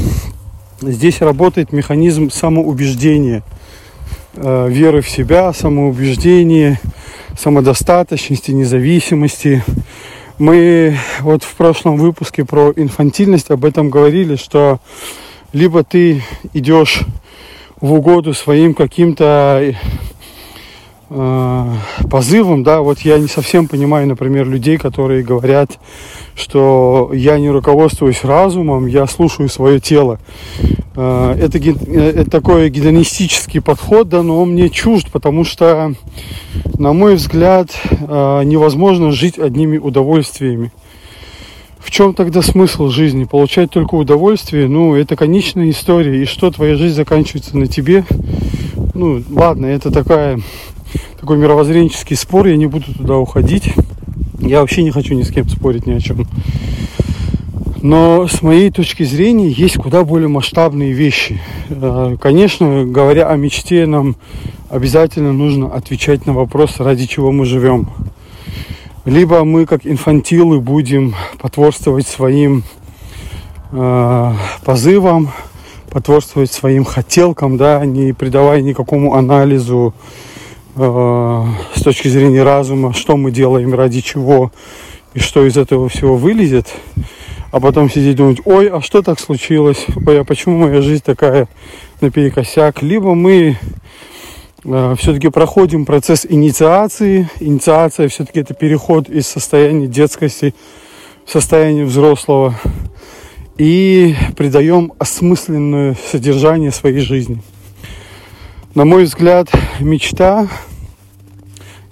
здесь 0.80 1.20
работает 1.20 1.72
механизм 1.72 2.30
самоубеждения, 2.30 3.42
веры 4.34 5.00
в 5.00 5.10
себя, 5.10 5.52
самоубеждения, 5.52 6.78
самодостаточности, 7.38 8.50
независимости, 8.50 9.62
мы 10.38 10.96
вот 11.20 11.44
в 11.44 11.54
прошлом 11.54 11.96
выпуске 11.96 12.44
про 12.44 12.72
инфантильность 12.74 13.50
об 13.50 13.64
этом 13.64 13.90
говорили, 13.90 14.36
что 14.36 14.80
либо 15.52 15.84
ты 15.84 16.22
идешь 16.52 17.00
в 17.80 17.92
угоду 17.92 18.32
своим 18.34 18.74
каким-то 18.74 19.74
э, 21.14 21.74
позывам, 22.10 22.62
да, 22.62 22.80
вот 22.80 23.00
я 23.00 23.18
не 23.18 23.28
совсем 23.28 23.68
понимаю, 23.68 24.06
например, 24.06 24.48
людей, 24.48 24.78
которые 24.78 25.22
говорят, 25.22 25.78
что 26.34 27.10
я 27.12 27.38
не 27.38 27.50
руководствуюсь 27.50 28.24
разумом, 28.24 28.86
я 28.86 29.06
слушаю 29.06 29.48
свое 29.48 29.80
тело. 29.80 30.18
Э, 30.96 31.36
это, 31.38 31.58
э, 31.58 31.72
это 32.16 32.30
такой 32.30 32.70
гедонистический 32.70 33.60
подход, 33.60 34.08
да, 34.08 34.22
но 34.22 34.42
он 34.42 34.52
мне 34.52 34.70
чужд, 34.70 35.10
потому 35.12 35.44
что, 35.44 35.94
на 36.78 36.92
мой 36.92 37.16
взгляд, 37.16 37.70
невозможно 38.00 39.12
жить 39.12 39.38
одними 39.38 39.78
удовольствиями. 39.78 40.72
В 41.78 41.90
чем 41.90 42.14
тогда 42.14 42.42
смысл 42.42 42.88
жизни? 42.88 43.24
Получать 43.24 43.70
только 43.70 43.96
удовольствие? 43.96 44.68
Ну, 44.68 44.94
это 44.94 45.16
конечная 45.16 45.68
история. 45.70 46.22
И 46.22 46.26
что, 46.26 46.50
твоя 46.50 46.76
жизнь 46.76 46.94
заканчивается 46.94 47.58
на 47.58 47.66
тебе? 47.66 48.04
Ну, 48.94 49.22
ладно, 49.30 49.66
это 49.66 49.90
такая, 49.90 50.40
такой 51.20 51.36
мировоззренческий 51.38 52.16
спор, 52.16 52.46
я 52.46 52.56
не 52.56 52.66
буду 52.66 52.92
туда 52.94 53.16
уходить. 53.16 53.72
Я 54.40 54.60
вообще 54.60 54.82
не 54.82 54.90
хочу 54.90 55.14
ни 55.14 55.22
с 55.22 55.30
кем 55.30 55.48
спорить 55.48 55.86
ни 55.86 55.92
о 55.92 56.00
чем. 56.00 56.26
Но 57.82 58.28
с 58.28 58.42
моей 58.42 58.70
точки 58.70 59.02
зрения 59.02 59.48
есть 59.48 59.76
куда 59.76 60.04
более 60.04 60.28
масштабные 60.28 60.92
вещи. 60.92 61.40
Э, 61.68 62.16
конечно, 62.20 62.84
говоря 62.84 63.28
о 63.28 63.36
мечте, 63.36 63.86
нам 63.86 64.14
обязательно 64.70 65.32
нужно 65.32 65.66
отвечать 65.66 66.24
на 66.26 66.32
вопрос, 66.32 66.78
ради 66.78 67.06
чего 67.06 67.32
мы 67.32 67.44
живем. 67.44 67.88
Либо 69.04 69.42
мы, 69.42 69.66
как 69.66 69.84
инфантилы, 69.84 70.60
будем 70.60 71.16
потворствовать 71.40 72.06
своим 72.06 72.62
э, 73.72 74.32
позывам, 74.64 75.30
потворствовать 75.90 76.52
своим 76.52 76.84
хотелкам, 76.84 77.56
да, 77.56 77.84
не 77.84 78.12
придавая 78.12 78.60
никакому 78.60 79.14
анализу 79.14 79.92
с 80.74 81.82
точки 81.82 82.08
зрения 82.08 82.42
разума, 82.42 82.92
что 82.92 83.16
мы 83.16 83.30
делаем, 83.30 83.74
ради 83.74 84.00
чего 84.00 84.52
и 85.14 85.18
что 85.18 85.44
из 85.44 85.56
этого 85.56 85.88
всего 85.88 86.16
вылезет 86.16 86.68
а 87.52 87.60
потом 87.60 87.90
сидеть 87.90 88.16
думать, 88.16 88.40
ой, 88.46 88.68
а 88.68 88.80
что 88.80 89.02
так 89.02 89.20
случилось, 89.20 89.86
ой, 90.06 90.20
а 90.20 90.24
почему 90.24 90.56
моя 90.56 90.80
жизнь 90.80 91.02
такая 91.04 91.48
наперекосяк, 92.00 92.82
либо 92.82 93.14
мы 93.14 93.58
э, 94.64 94.94
все-таки 94.98 95.28
проходим 95.28 95.84
процесс 95.84 96.26
инициации, 96.26 97.28
инициация 97.40 98.08
все-таки 98.08 98.40
это 98.40 98.54
переход 98.54 99.10
из 99.10 99.28
состояния 99.28 99.86
детскости 99.86 100.54
в 101.26 101.30
состояние 101.30 101.84
взрослого. 101.84 102.58
И 103.58 104.16
придаем 104.34 104.94
осмысленное 104.98 105.94
содержание 106.10 106.70
своей 106.70 107.00
жизни. 107.00 107.42
На 108.74 108.86
мой 108.86 109.04
взгляд, 109.04 109.50
мечта 109.80 110.48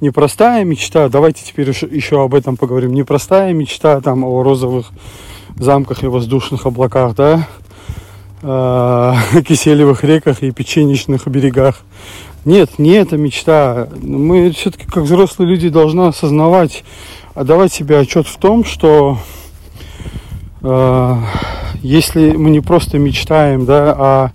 непростая 0.01 0.65
мечта, 0.65 1.11
давайте 1.11 1.45
теперь 1.45 1.69
еще 1.69 2.25
об 2.25 2.35
этом 2.35 2.57
поговорим, 2.57 2.95
непростая 2.95 3.53
мечта 3.53 4.01
там 4.01 4.25
о 4.25 4.43
розовых 4.43 4.91
замках 5.57 6.05
и 6.05 6.07
воздушных 6.07 6.65
облаках, 6.65 7.15
да, 7.15 7.47
э, 8.41 9.43
киселевых 9.43 10.05
реках 10.05 10.43
и 10.43 10.53
печенечных 10.53 11.29
берегах. 11.29 11.83
Нет, 12.47 12.79
не 12.79 12.93
это 12.93 13.19
мечта. 13.19 13.89
Мы 14.01 14.51
все-таки 14.53 14.87
как 14.87 15.03
взрослые 15.03 15.51
люди 15.51 15.69
должны 15.69 16.07
осознавать, 16.07 16.83
отдавать 17.35 17.75
себе 17.75 17.99
отчет 17.99 18.27
в 18.27 18.39
том, 18.39 18.65
что 18.65 19.19
э, 20.63 21.17
если 21.83 22.31
мы 22.31 22.49
не 22.49 22.61
просто 22.61 22.99
мечтаем, 22.99 23.67
да, 23.67 23.95
а 23.99 24.31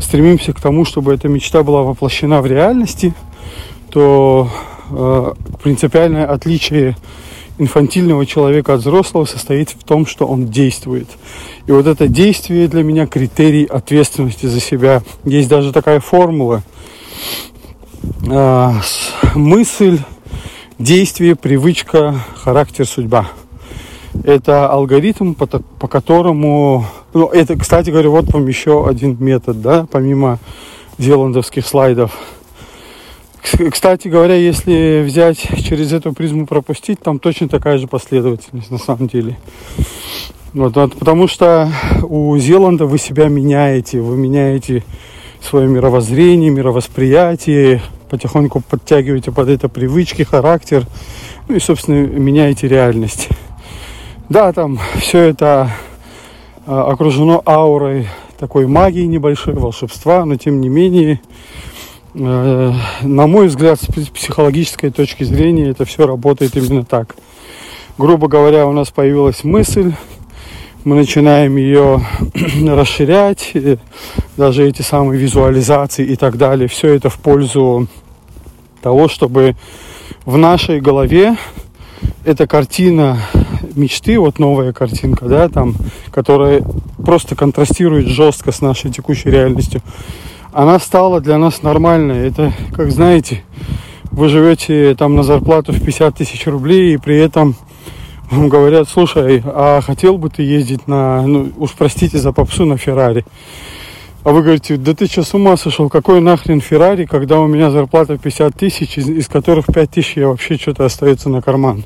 стремимся 0.00 0.52
к 0.52 0.60
тому, 0.60 0.84
чтобы 0.84 1.14
эта 1.14 1.28
мечта 1.28 1.62
была 1.62 1.82
воплощена 1.82 2.40
в 2.42 2.46
реальности, 2.46 3.14
то 3.90 4.48
э, 4.90 5.32
принципиальное 5.62 6.26
отличие 6.26 6.96
инфантильного 7.58 8.26
человека 8.26 8.74
от 8.74 8.80
взрослого 8.80 9.24
состоит 9.24 9.70
в 9.70 9.84
том, 9.84 10.06
что 10.06 10.26
он 10.26 10.46
действует. 10.46 11.08
И 11.66 11.72
вот 11.72 11.86
это 11.86 12.08
действие 12.08 12.68
для 12.68 12.82
меня 12.82 13.06
критерий 13.06 13.64
ответственности 13.64 14.46
за 14.46 14.60
себя. 14.60 15.02
Есть 15.24 15.48
даже 15.48 15.72
такая 15.72 16.00
формула. 16.00 16.62
А, 18.28 18.74
мысль, 19.34 20.00
действие, 20.78 21.34
привычка, 21.34 22.14
характер, 22.36 22.86
судьба. 22.86 23.28
Это 24.24 24.68
алгоритм, 24.68 25.34
по, 25.34 25.46
по 25.46 25.88
которому... 25.88 26.86
Ну, 27.16 27.28
это, 27.28 27.56
кстати 27.56 27.88
говоря, 27.88 28.10
вот 28.10 28.30
вам 28.34 28.46
еще 28.46 28.86
один 28.86 29.16
метод, 29.18 29.62
да, 29.62 29.86
помимо 29.90 30.38
зеландовских 30.98 31.66
слайдов– 31.66 32.12
кстати 33.70 34.08
говоря, 34.08 34.34
если 34.34 35.02
взять 35.06 35.38
через 35.64 35.92
эту 35.92 36.12
призму 36.12 36.46
пропустить, 36.46 37.00
там 37.00 37.18
точно 37.18 37.48
такая 37.48 37.78
же 37.78 37.86
последовательность 37.86 38.70
на 38.70 38.78
самом 38.78 39.06
деле. 39.06 39.38
Вот, 40.52 40.74
вот, 40.74 40.96
потому 40.98 41.28
что 41.28 41.70
у 42.02 42.36
Зеланда 42.38 42.86
вы 42.86 42.98
себя 42.98 43.28
меняете, 43.28 44.00
вы 44.00 44.16
меняете 44.16 44.82
свое 45.40 45.68
мировоззрение, 45.68 46.50
мировосприятие, 46.50 47.82
потихоньку 48.10 48.62
подтягиваете 48.68 49.30
под 49.30 49.48
это 49.48 49.68
привычки, 49.68 50.22
характер, 50.22 50.84
ну 51.48 51.56
и, 51.56 51.60
собственно, 51.60 52.06
меняете 52.06 52.68
реальность. 52.68 53.28
Да, 54.28 54.52
там 54.52 54.78
все 54.98 55.20
это 55.20 55.70
окружено 56.66 57.42
аурой 57.46 58.08
такой 58.38 58.66
магии 58.66 59.04
небольшой, 59.04 59.54
волшебства, 59.54 60.24
но 60.24 60.36
тем 60.36 60.60
не 60.60 60.68
менее 60.68 61.20
Э, 62.18 62.72
на 63.02 63.26
мой 63.26 63.48
взгляд, 63.48 63.78
с 63.78 63.86
психологической 64.08 64.90
точки 64.90 65.24
зрения, 65.24 65.68
это 65.68 65.84
все 65.84 66.06
работает 66.06 66.56
именно 66.56 66.84
так. 66.84 67.14
Грубо 67.98 68.26
говоря, 68.26 68.66
у 68.66 68.72
нас 68.72 68.90
появилась 68.90 69.44
мысль, 69.44 69.92
мы 70.84 70.96
начинаем 70.96 71.56
ее 71.56 72.00
расширять, 72.66 73.52
даже 74.38 74.66
эти 74.66 74.80
самые 74.80 75.20
визуализации 75.20 76.06
и 76.06 76.16
так 76.16 76.38
далее. 76.38 76.68
Все 76.68 76.94
это 76.94 77.10
в 77.10 77.18
пользу 77.18 77.86
того, 78.80 79.08
чтобы 79.08 79.54
в 80.24 80.38
нашей 80.38 80.80
голове 80.80 81.36
эта 82.26 82.48
картина 82.48 83.20
мечты, 83.76 84.18
вот 84.18 84.40
новая 84.40 84.72
картинка, 84.72 85.26
да, 85.26 85.48
там, 85.48 85.76
которая 86.10 86.62
просто 86.98 87.36
контрастирует 87.36 88.08
жестко 88.08 88.50
с 88.50 88.60
нашей 88.60 88.90
текущей 88.90 89.30
реальностью, 89.30 89.80
она 90.52 90.80
стала 90.80 91.20
для 91.20 91.38
нас 91.38 91.62
нормальной. 91.62 92.26
Это, 92.26 92.52
как 92.74 92.90
знаете, 92.90 93.44
вы 94.10 94.28
живете 94.28 94.96
там 94.96 95.14
на 95.14 95.22
зарплату 95.22 95.72
в 95.72 95.78
50 95.78 96.16
тысяч 96.16 96.46
рублей, 96.48 96.94
и 96.94 96.96
при 96.96 97.16
этом 97.16 97.54
вам 98.32 98.48
говорят, 98.48 98.88
слушай, 98.88 99.40
а 99.46 99.80
хотел 99.80 100.18
бы 100.18 100.28
ты 100.28 100.42
ездить 100.42 100.88
на, 100.88 101.22
ну 101.22 101.52
уж 101.56 101.74
простите 101.78 102.18
за 102.18 102.32
попсу, 102.32 102.64
на 102.64 102.76
Феррари. 102.76 103.24
А 104.26 104.32
вы 104.32 104.42
говорите, 104.42 104.76
да 104.76 104.92
ты 104.92 105.06
что, 105.06 105.22
с 105.22 105.34
ума 105.34 105.56
сошел? 105.56 105.88
Какой 105.88 106.20
нахрен 106.20 106.60
Феррари, 106.60 107.04
когда 107.04 107.38
у 107.38 107.46
меня 107.46 107.70
зарплата 107.70 108.18
50 108.18 108.56
тысяч, 108.56 108.98
из, 108.98 109.08
из 109.08 109.28
которых 109.28 109.66
5 109.66 109.88
тысяч 109.88 110.16
я 110.16 110.26
вообще 110.26 110.56
что-то 110.56 110.84
остается 110.84 111.28
на 111.28 111.40
карман. 111.42 111.84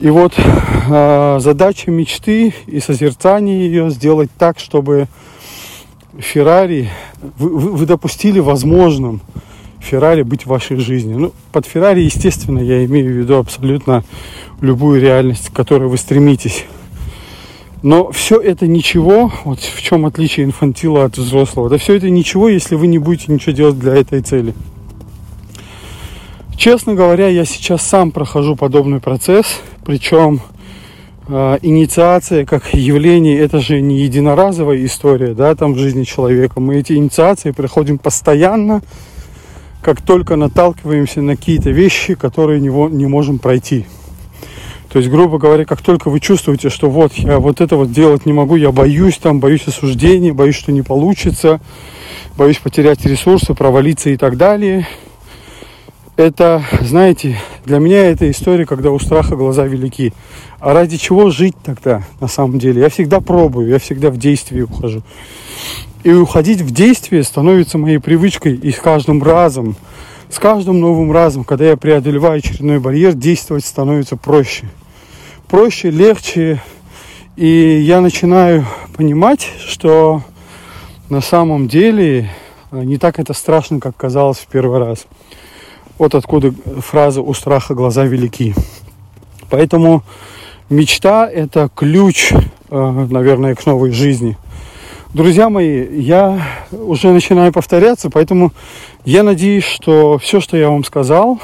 И 0.00 0.08
вот 0.08 0.32
э, 0.38 1.36
задача 1.38 1.90
мечты 1.90 2.54
и 2.66 2.80
созерцания 2.80 3.58
ее 3.58 3.90
сделать 3.90 4.30
так, 4.38 4.58
чтобы 4.58 5.08
Феррари, 6.18 6.88
вы, 7.36 7.58
вы, 7.58 7.72
вы 7.72 7.84
допустили 7.84 8.38
возможным 8.38 9.20
Феррари 9.80 10.22
быть 10.22 10.44
в 10.44 10.46
вашей 10.46 10.78
жизни. 10.78 11.12
Ну, 11.12 11.34
под 11.52 11.66
Феррари, 11.66 12.00
естественно, 12.00 12.58
я 12.58 12.86
имею 12.86 13.12
в 13.12 13.16
виду 13.18 13.36
абсолютно 13.36 14.02
любую 14.62 14.98
реальность, 14.98 15.50
к 15.50 15.52
которой 15.52 15.90
вы 15.90 15.98
стремитесь. 15.98 16.64
Но 17.82 18.10
все 18.10 18.38
это 18.38 18.66
ничего, 18.66 19.32
вот 19.44 19.60
в 19.60 19.80
чем 19.80 20.04
отличие 20.04 20.44
инфантила 20.44 21.04
от 21.04 21.16
взрослого, 21.16 21.70
да 21.70 21.78
все 21.78 21.96
это 21.96 22.10
ничего, 22.10 22.48
если 22.48 22.74
вы 22.74 22.86
не 22.86 22.98
будете 22.98 23.32
ничего 23.32 23.52
делать 23.52 23.78
для 23.78 23.94
этой 23.94 24.20
цели. 24.20 24.54
Честно 26.56 26.94
говоря, 26.94 27.28
я 27.28 27.46
сейчас 27.46 27.80
сам 27.80 28.10
прохожу 28.10 28.54
подобный 28.54 29.00
процесс, 29.00 29.46
причем 29.82 30.42
э, 31.26 31.58
инициация 31.62 32.44
как 32.44 32.74
явление, 32.74 33.38
это 33.38 33.60
же 33.60 33.80
не 33.80 34.00
единоразовая 34.00 34.84
история, 34.84 35.32
да, 35.32 35.54
там 35.54 35.72
в 35.72 35.78
жизни 35.78 36.04
человека. 36.04 36.60
Мы 36.60 36.76
эти 36.76 36.92
инициации 36.92 37.52
проходим 37.52 37.96
постоянно, 37.96 38.82
как 39.80 40.02
только 40.02 40.36
наталкиваемся 40.36 41.22
на 41.22 41.34
какие-то 41.34 41.70
вещи, 41.70 42.14
которые 42.14 42.60
не, 42.60 42.68
не 42.68 43.06
можем 43.06 43.38
пройти. 43.38 43.86
То 44.92 44.98
есть, 44.98 45.08
грубо 45.08 45.38
говоря, 45.38 45.64
как 45.64 45.82
только 45.82 46.10
вы 46.10 46.18
чувствуете, 46.18 46.68
что 46.68 46.90
вот 46.90 47.12
я 47.14 47.38
вот 47.38 47.60
это 47.60 47.76
вот 47.76 47.92
делать 47.92 48.26
не 48.26 48.32
могу, 48.32 48.56
я 48.56 48.72
боюсь 48.72 49.18
там, 49.18 49.38
боюсь 49.38 49.68
осуждения, 49.68 50.32
боюсь, 50.32 50.56
что 50.56 50.72
не 50.72 50.82
получится, 50.82 51.60
боюсь 52.36 52.58
потерять 52.58 53.04
ресурсы, 53.04 53.54
провалиться 53.54 54.10
и 54.10 54.16
так 54.16 54.36
далее. 54.36 54.88
Это, 56.16 56.64
знаете, 56.80 57.38
для 57.64 57.78
меня 57.78 58.06
это 58.06 58.28
история, 58.28 58.66
когда 58.66 58.90
у 58.90 58.98
страха 58.98 59.36
глаза 59.36 59.64
велики. 59.64 60.12
А 60.58 60.74
ради 60.74 60.96
чего 60.96 61.30
жить 61.30 61.54
тогда, 61.62 62.02
на 62.20 62.26
самом 62.26 62.58
деле? 62.58 62.82
Я 62.82 62.88
всегда 62.88 63.20
пробую, 63.20 63.68
я 63.68 63.78
всегда 63.78 64.10
в 64.10 64.16
действие 64.16 64.64
ухожу. 64.64 65.02
И 66.02 66.10
уходить 66.10 66.62
в 66.62 66.72
действие 66.72 67.22
становится 67.22 67.78
моей 67.78 67.98
привычкой, 67.98 68.56
и 68.56 68.72
с 68.72 68.78
каждым 68.78 69.22
разом, 69.22 69.76
с 70.28 70.40
каждым 70.40 70.80
новым 70.80 71.12
разом, 71.12 71.44
когда 71.44 71.66
я 71.66 71.76
преодолеваю 71.76 72.38
очередной 72.38 72.80
барьер, 72.80 73.12
действовать 73.14 73.64
становится 73.64 74.16
проще 74.16 74.68
проще, 75.50 75.90
легче. 75.90 76.62
И 77.36 77.80
я 77.80 78.00
начинаю 78.00 78.64
понимать, 78.96 79.48
что 79.66 80.22
на 81.08 81.20
самом 81.20 81.66
деле 81.66 82.30
э, 82.70 82.84
не 82.84 82.98
так 82.98 83.18
это 83.18 83.34
страшно, 83.34 83.80
как 83.80 83.96
казалось 83.96 84.38
в 84.38 84.46
первый 84.46 84.78
раз. 84.78 85.06
Вот 85.98 86.14
откуда 86.14 86.54
фраза 86.78 87.20
«у 87.20 87.34
страха 87.34 87.74
глаза 87.74 88.04
велики». 88.04 88.54
Поэтому 89.50 90.04
мечта– 90.68 91.28
это 91.32 91.68
ключ, 91.74 92.32
э, 92.32 93.06
наверное, 93.10 93.56
к 93.56 93.66
новой 93.66 93.90
жизни. 93.90 94.38
Друзья 95.12 95.50
мои, 95.50 95.84
я 96.00 96.46
уже 96.70 97.10
начинаю 97.10 97.52
повторяться, 97.52 98.08
поэтому 98.08 98.52
я 99.04 99.24
надеюсь, 99.24 99.64
что 99.64 100.18
все, 100.18 100.40
что 100.40 100.56
я 100.56 100.70
вам 100.70 100.84
сказал 100.84 101.40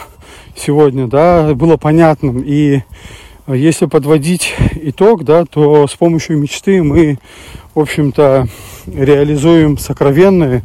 сегодня, 0.55 1.09
да, 1.09 1.55
было 1.55 1.77
понятным 1.77 2.40
и 2.47 2.83
если 3.54 3.87
подводить 3.87 4.54
итог, 4.74 5.24
да, 5.24 5.44
то 5.44 5.87
с 5.87 5.94
помощью 5.94 6.38
мечты 6.38 6.82
мы, 6.82 7.18
в 7.74 7.80
общем-то, 7.80 8.48
реализуем 8.87 9.78
сокровенное 9.78 10.62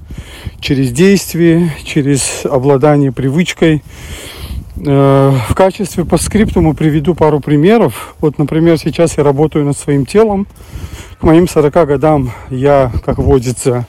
через 0.59 0.91
действие, 0.91 1.71
через 1.83 2.45
обладание 2.45 3.11
привычкой. 3.11 3.83
Э, 4.77 5.31
в 5.49 5.53
качестве 5.53 6.05
по 6.05 6.17
скриптуму 6.17 6.73
приведу 6.73 7.13
пару 7.13 7.39
примеров. 7.39 8.15
Вот, 8.19 8.37
например, 8.37 8.77
сейчас 8.77 9.17
я 9.17 9.23
работаю 9.23 9.65
над 9.65 9.77
своим 9.77 10.05
телом. 10.05 10.47
К 11.19 11.23
моим 11.23 11.47
40 11.47 11.73
годам 11.85 12.31
я, 12.49 12.91
как 13.05 13.19
водится, 13.19 13.85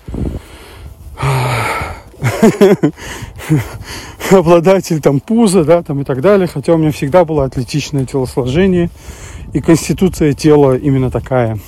обладатель 4.31 5.01
там 5.01 5.21
пуза, 5.21 5.65
да, 5.65 5.83
там 5.83 6.01
и 6.01 6.05
так 6.05 6.21
далее, 6.21 6.47
хотя 6.47 6.75
у 6.75 6.79
меня 6.79 6.93
всегда 6.93 7.25
было 7.25 7.45
атлетичное 7.45 8.07
телосложение 8.07 8.91
и 9.53 9.61
конституция 9.61 10.33
тела 10.33 10.77
именно 10.77 11.11
такая. 11.11 11.59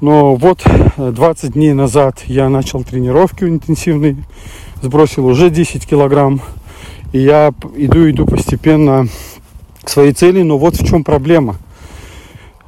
Но 0.00 0.34
вот 0.34 0.64
20 0.96 1.44
э, 1.44 1.52
дней 1.52 1.72
назад 1.72 2.22
я 2.26 2.48
начал 2.48 2.84
тренировки 2.84 3.44
интенсивные, 3.44 4.16
сбросил 4.80 5.26
уже 5.26 5.50
10 5.50 5.86
килограмм, 5.86 6.40
и 7.12 7.18
я 7.18 7.52
иду, 7.76 8.08
иду 8.08 8.26
постепенно 8.26 9.06
к 9.82 9.90
своей 9.90 10.12
цели, 10.12 10.42
но 10.42 10.56
вот 10.56 10.76
в 10.76 10.86
чем 10.86 11.04
проблема. 11.04 11.56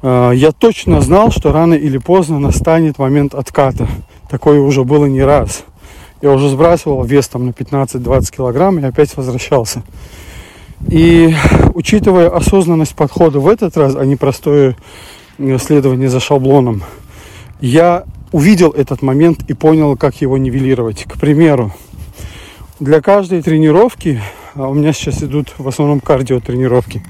Э, 0.03 0.33
я 0.35 0.53
точно 0.53 1.01
знал, 1.01 1.31
что 1.31 1.53
рано 1.53 1.75
или 1.75 1.99
поздно 1.99 2.39
настанет 2.39 2.99
момент 2.99 3.35
отката. 3.35 3.89
Такое 4.29 4.61
уже 4.61 4.85
было 4.85 5.07
не 5.07 5.23
раз. 5.23 5.65
Я 6.23 6.31
уже 6.31 6.49
сбрасывал 6.49 7.03
вес 7.03 7.27
там 7.27 7.47
на 7.47 7.51
15-20 7.51 8.37
килограмм 8.37 8.79
и 8.79 8.85
опять 8.85 9.17
возвращался. 9.17 9.83
И 10.89 11.35
учитывая 11.75 12.29
осознанность 12.29 12.95
подхода 12.95 13.41
в 13.41 13.49
этот 13.49 13.77
раз, 13.77 13.97
а 13.97 14.05
не 14.05 14.15
простое 14.15 14.77
следование 15.59 16.09
за 16.09 16.21
шаблоном, 16.21 16.85
я 17.61 18.05
увидел 18.31 18.71
этот 18.71 19.03
момент 19.03 19.41
и 19.49 19.53
понял, 19.53 19.97
как 19.97 20.21
его 20.21 20.39
нивелировать. 20.39 21.05
К 21.05 21.19
примеру, 21.19 21.73
для 22.79 23.01
каждой 23.01 23.43
тренировки, 23.43 24.21
а 24.55 24.69
у 24.69 24.75
меня 24.75 24.93
сейчас 24.93 25.25
идут 25.25 25.53
в 25.59 25.67
основном 25.67 25.99
кардио 25.99 26.39
тренировки, 26.39 27.05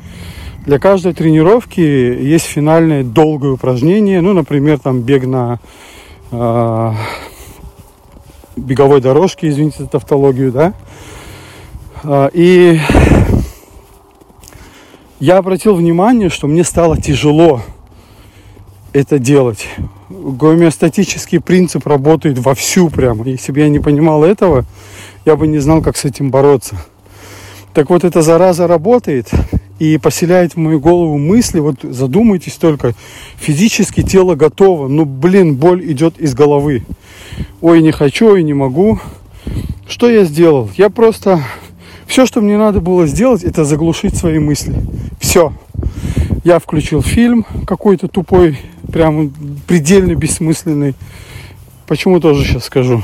для 0.65 0.79
каждой 0.79 1.13
тренировки 1.13 1.81
есть 1.81 2.47
финальное 2.47 3.05
долгое 3.05 3.53
упражнение, 3.53 4.23
ну, 4.23 4.33
например, 4.33 4.79
там 4.79 5.01
бег 5.01 5.27
на 5.27 5.59
э, 6.31 6.93
беговой 8.57 9.01
дорожки, 9.01 9.47
извините 9.47 9.83
за 9.83 9.89
тавтологию, 9.89 10.53
да. 10.53 10.75
А, 12.05 12.31
и 12.33 12.81
я 15.21 15.39
обратил 15.39 15.75
внимание, 15.75 16.29
что 16.31 16.47
мне 16.47 16.65
стало 16.65 17.01
тяжело 17.01 17.63
это 18.93 19.19
делать. 19.19 19.69
Гомеостатический 20.11 21.41
принцип 21.41 21.87
работает 21.87 22.39
вовсю 22.39 22.91
прямо. 22.91 23.25
Если 23.25 23.53
бы 23.53 23.61
я 23.61 23.69
не 23.69 23.79
понимал 23.79 24.25
этого, 24.25 24.65
я 25.25 25.37
бы 25.37 25.47
не 25.47 25.59
знал, 25.59 25.81
как 25.81 25.97
с 25.97 26.05
этим 26.05 26.31
бороться. 26.31 26.77
Так 27.73 27.89
вот, 27.89 28.05
эта 28.05 28.21
зараза 28.21 28.67
работает 28.67 29.31
и 29.83 29.99
поселяет 29.99 30.55
в 30.55 30.59
мою 30.59 30.79
голову 30.79 31.19
мысли, 31.19 31.59
вот 31.59 31.77
задумайтесь 31.83 32.55
только, 32.55 32.95
физически 33.37 34.03
тело 34.03 34.35
готово, 34.35 34.89
но, 34.89 35.05
блин, 35.05 35.57
боль 35.57 35.85
идет 35.91 36.19
из 36.19 36.35
головы 36.35 36.85
ой, 37.61 37.81
не 37.81 37.93
хочу, 37.93 38.33
ой, 38.33 38.43
не 38.43 38.53
могу. 38.53 38.99
Что 39.89 40.11
я 40.11 40.25
сделал? 40.25 40.71
Я 40.77 40.91
просто... 40.91 41.43
Все, 42.07 42.27
что 42.27 42.43
мне 42.43 42.59
надо 42.59 42.81
было 42.81 43.07
сделать, 43.07 43.43
это 43.43 43.65
заглушить 43.65 44.17
свои 44.17 44.39
мысли. 44.39 44.75
Все. 45.19 45.53
Я 46.45 46.59
включил 46.59 47.01
фильм 47.01 47.47
какой-то 47.67 48.09
тупой, 48.09 48.59
прям 48.93 49.33
предельно 49.67 50.15
бессмысленный. 50.15 50.95
Почему 51.87 52.21
тоже 52.21 52.45
сейчас 52.45 52.65
скажу. 52.65 53.03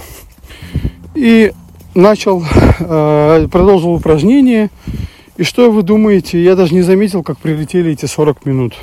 И 1.14 1.52
начал, 1.94 2.44
э, 2.80 3.48
продолжил 3.50 3.94
упражнение. 3.94 4.68
И 5.38 5.44
что 5.44 5.70
вы 5.70 5.84
думаете? 5.84 6.42
Я 6.42 6.56
даже 6.56 6.74
не 6.74 6.82
заметил, 6.82 7.22
как 7.22 7.38
прилетели 7.38 7.92
эти 7.92 8.06
40 8.06 8.44
минут. 8.44 8.74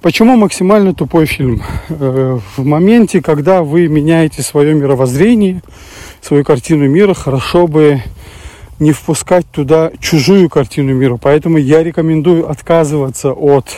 Почему 0.00 0.34
максимально 0.34 0.94
тупой 0.94 1.26
фильм? 1.26 1.62
Э, 1.90 2.38
в 2.56 2.64
моменте, 2.64 3.20
когда 3.20 3.62
вы 3.62 3.86
меняете 3.86 4.40
свое 4.40 4.72
мировоззрение, 4.72 5.62
свою 6.22 6.42
картину 6.42 6.88
мира, 6.88 7.12
хорошо 7.12 7.66
бы 7.66 8.02
не 8.78 8.92
впускать 8.92 9.44
туда 9.50 9.92
чужую 10.00 10.48
картину 10.48 10.94
мира. 10.94 11.18
Поэтому 11.20 11.58
я 11.58 11.82
рекомендую 11.82 12.48
отказываться 12.50 13.32
от 13.32 13.68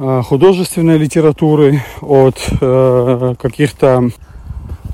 э, 0.00 0.22
художественной 0.24 0.98
литературы, 0.98 1.84
от 2.00 2.40
э, 2.60 3.34
каких-то 3.40 4.10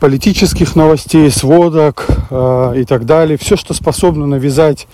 политических 0.05 0.77
новостей, 0.77 1.31
сводок 1.31 2.07
и 2.31 2.85
так 2.87 3.07
далее. 3.07 3.39
Все, 3.39 3.57
что 3.57 3.75
способно 3.75 4.27
навязать 4.27 4.87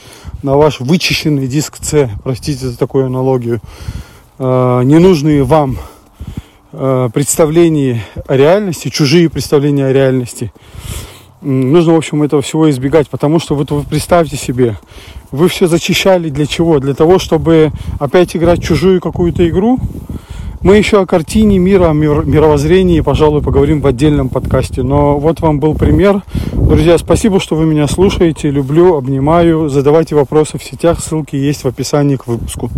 на 0.43 0.57
ваш 0.57 0.81
вычищенный 0.81 1.47
диск 1.47 1.79
С, 1.83 2.09
простите 2.23 2.69
за 2.69 2.79
такую 2.79 3.07
аналогию, 3.07 3.61
Э, 4.43 4.81
ненужные 4.85 5.45
вам 5.45 5.77
э, 6.73 7.11
представлений 7.13 8.01
о 8.27 8.39
реальности, 8.39 8.89
чужие 8.89 9.29
представления 9.29 9.85
о 9.85 9.93
реальности. 9.93 10.51
Нужно, 11.43 11.93
в 11.93 11.97
общем, 11.97 12.23
этого 12.23 12.41
всего 12.41 12.71
избегать, 12.71 13.11
потому 13.11 13.39
что 13.39 13.55
вот 13.55 13.71
вы 13.71 13.83
представьте 13.83 14.39
себе, 14.39 14.79
вы 15.31 15.49
все 15.49 15.67
зачищали 15.67 16.31
для 16.31 16.47
чего? 16.47 16.81
Для 16.81 16.95
того, 16.95 17.19
чтобы 17.19 17.71
опять 17.99 18.35
играть 18.35 18.63
чужую 18.63 19.03
какую-то 19.03 19.47
игру. 19.47 19.79
Мы 20.63 20.77
еще 20.77 21.01
о 21.01 21.07
картине 21.07 21.59
мира, 21.59 21.89
о 21.89 21.95
мировоззрении, 21.95 23.01
пожалуй, 23.01 23.41
поговорим 23.41 23.81
в 23.81 23.87
отдельном 23.87 24.29
подкасте. 24.29 24.83
Но 24.83 25.19
вот 25.19 25.41
вам 25.41 25.59
был 25.59 25.75
пример. 25.75 26.23
Друзья, 26.53 26.99
спасибо, 26.99 27.41
что 27.41 27.57
вы 27.57 27.65
меня 27.65 27.89
слушаете. 27.89 28.51
Люблю, 28.51 28.97
обнимаю. 28.97 29.71
Задавайте 29.71 30.15
вопросы 30.15 30.59
в 30.59 30.63
сетях. 30.63 31.01
Ссылки 31.01 31.35
есть 31.35 31.65
в 31.65 31.69
описании 31.69 32.17
к 32.17 32.27
выпуску. 32.27 32.69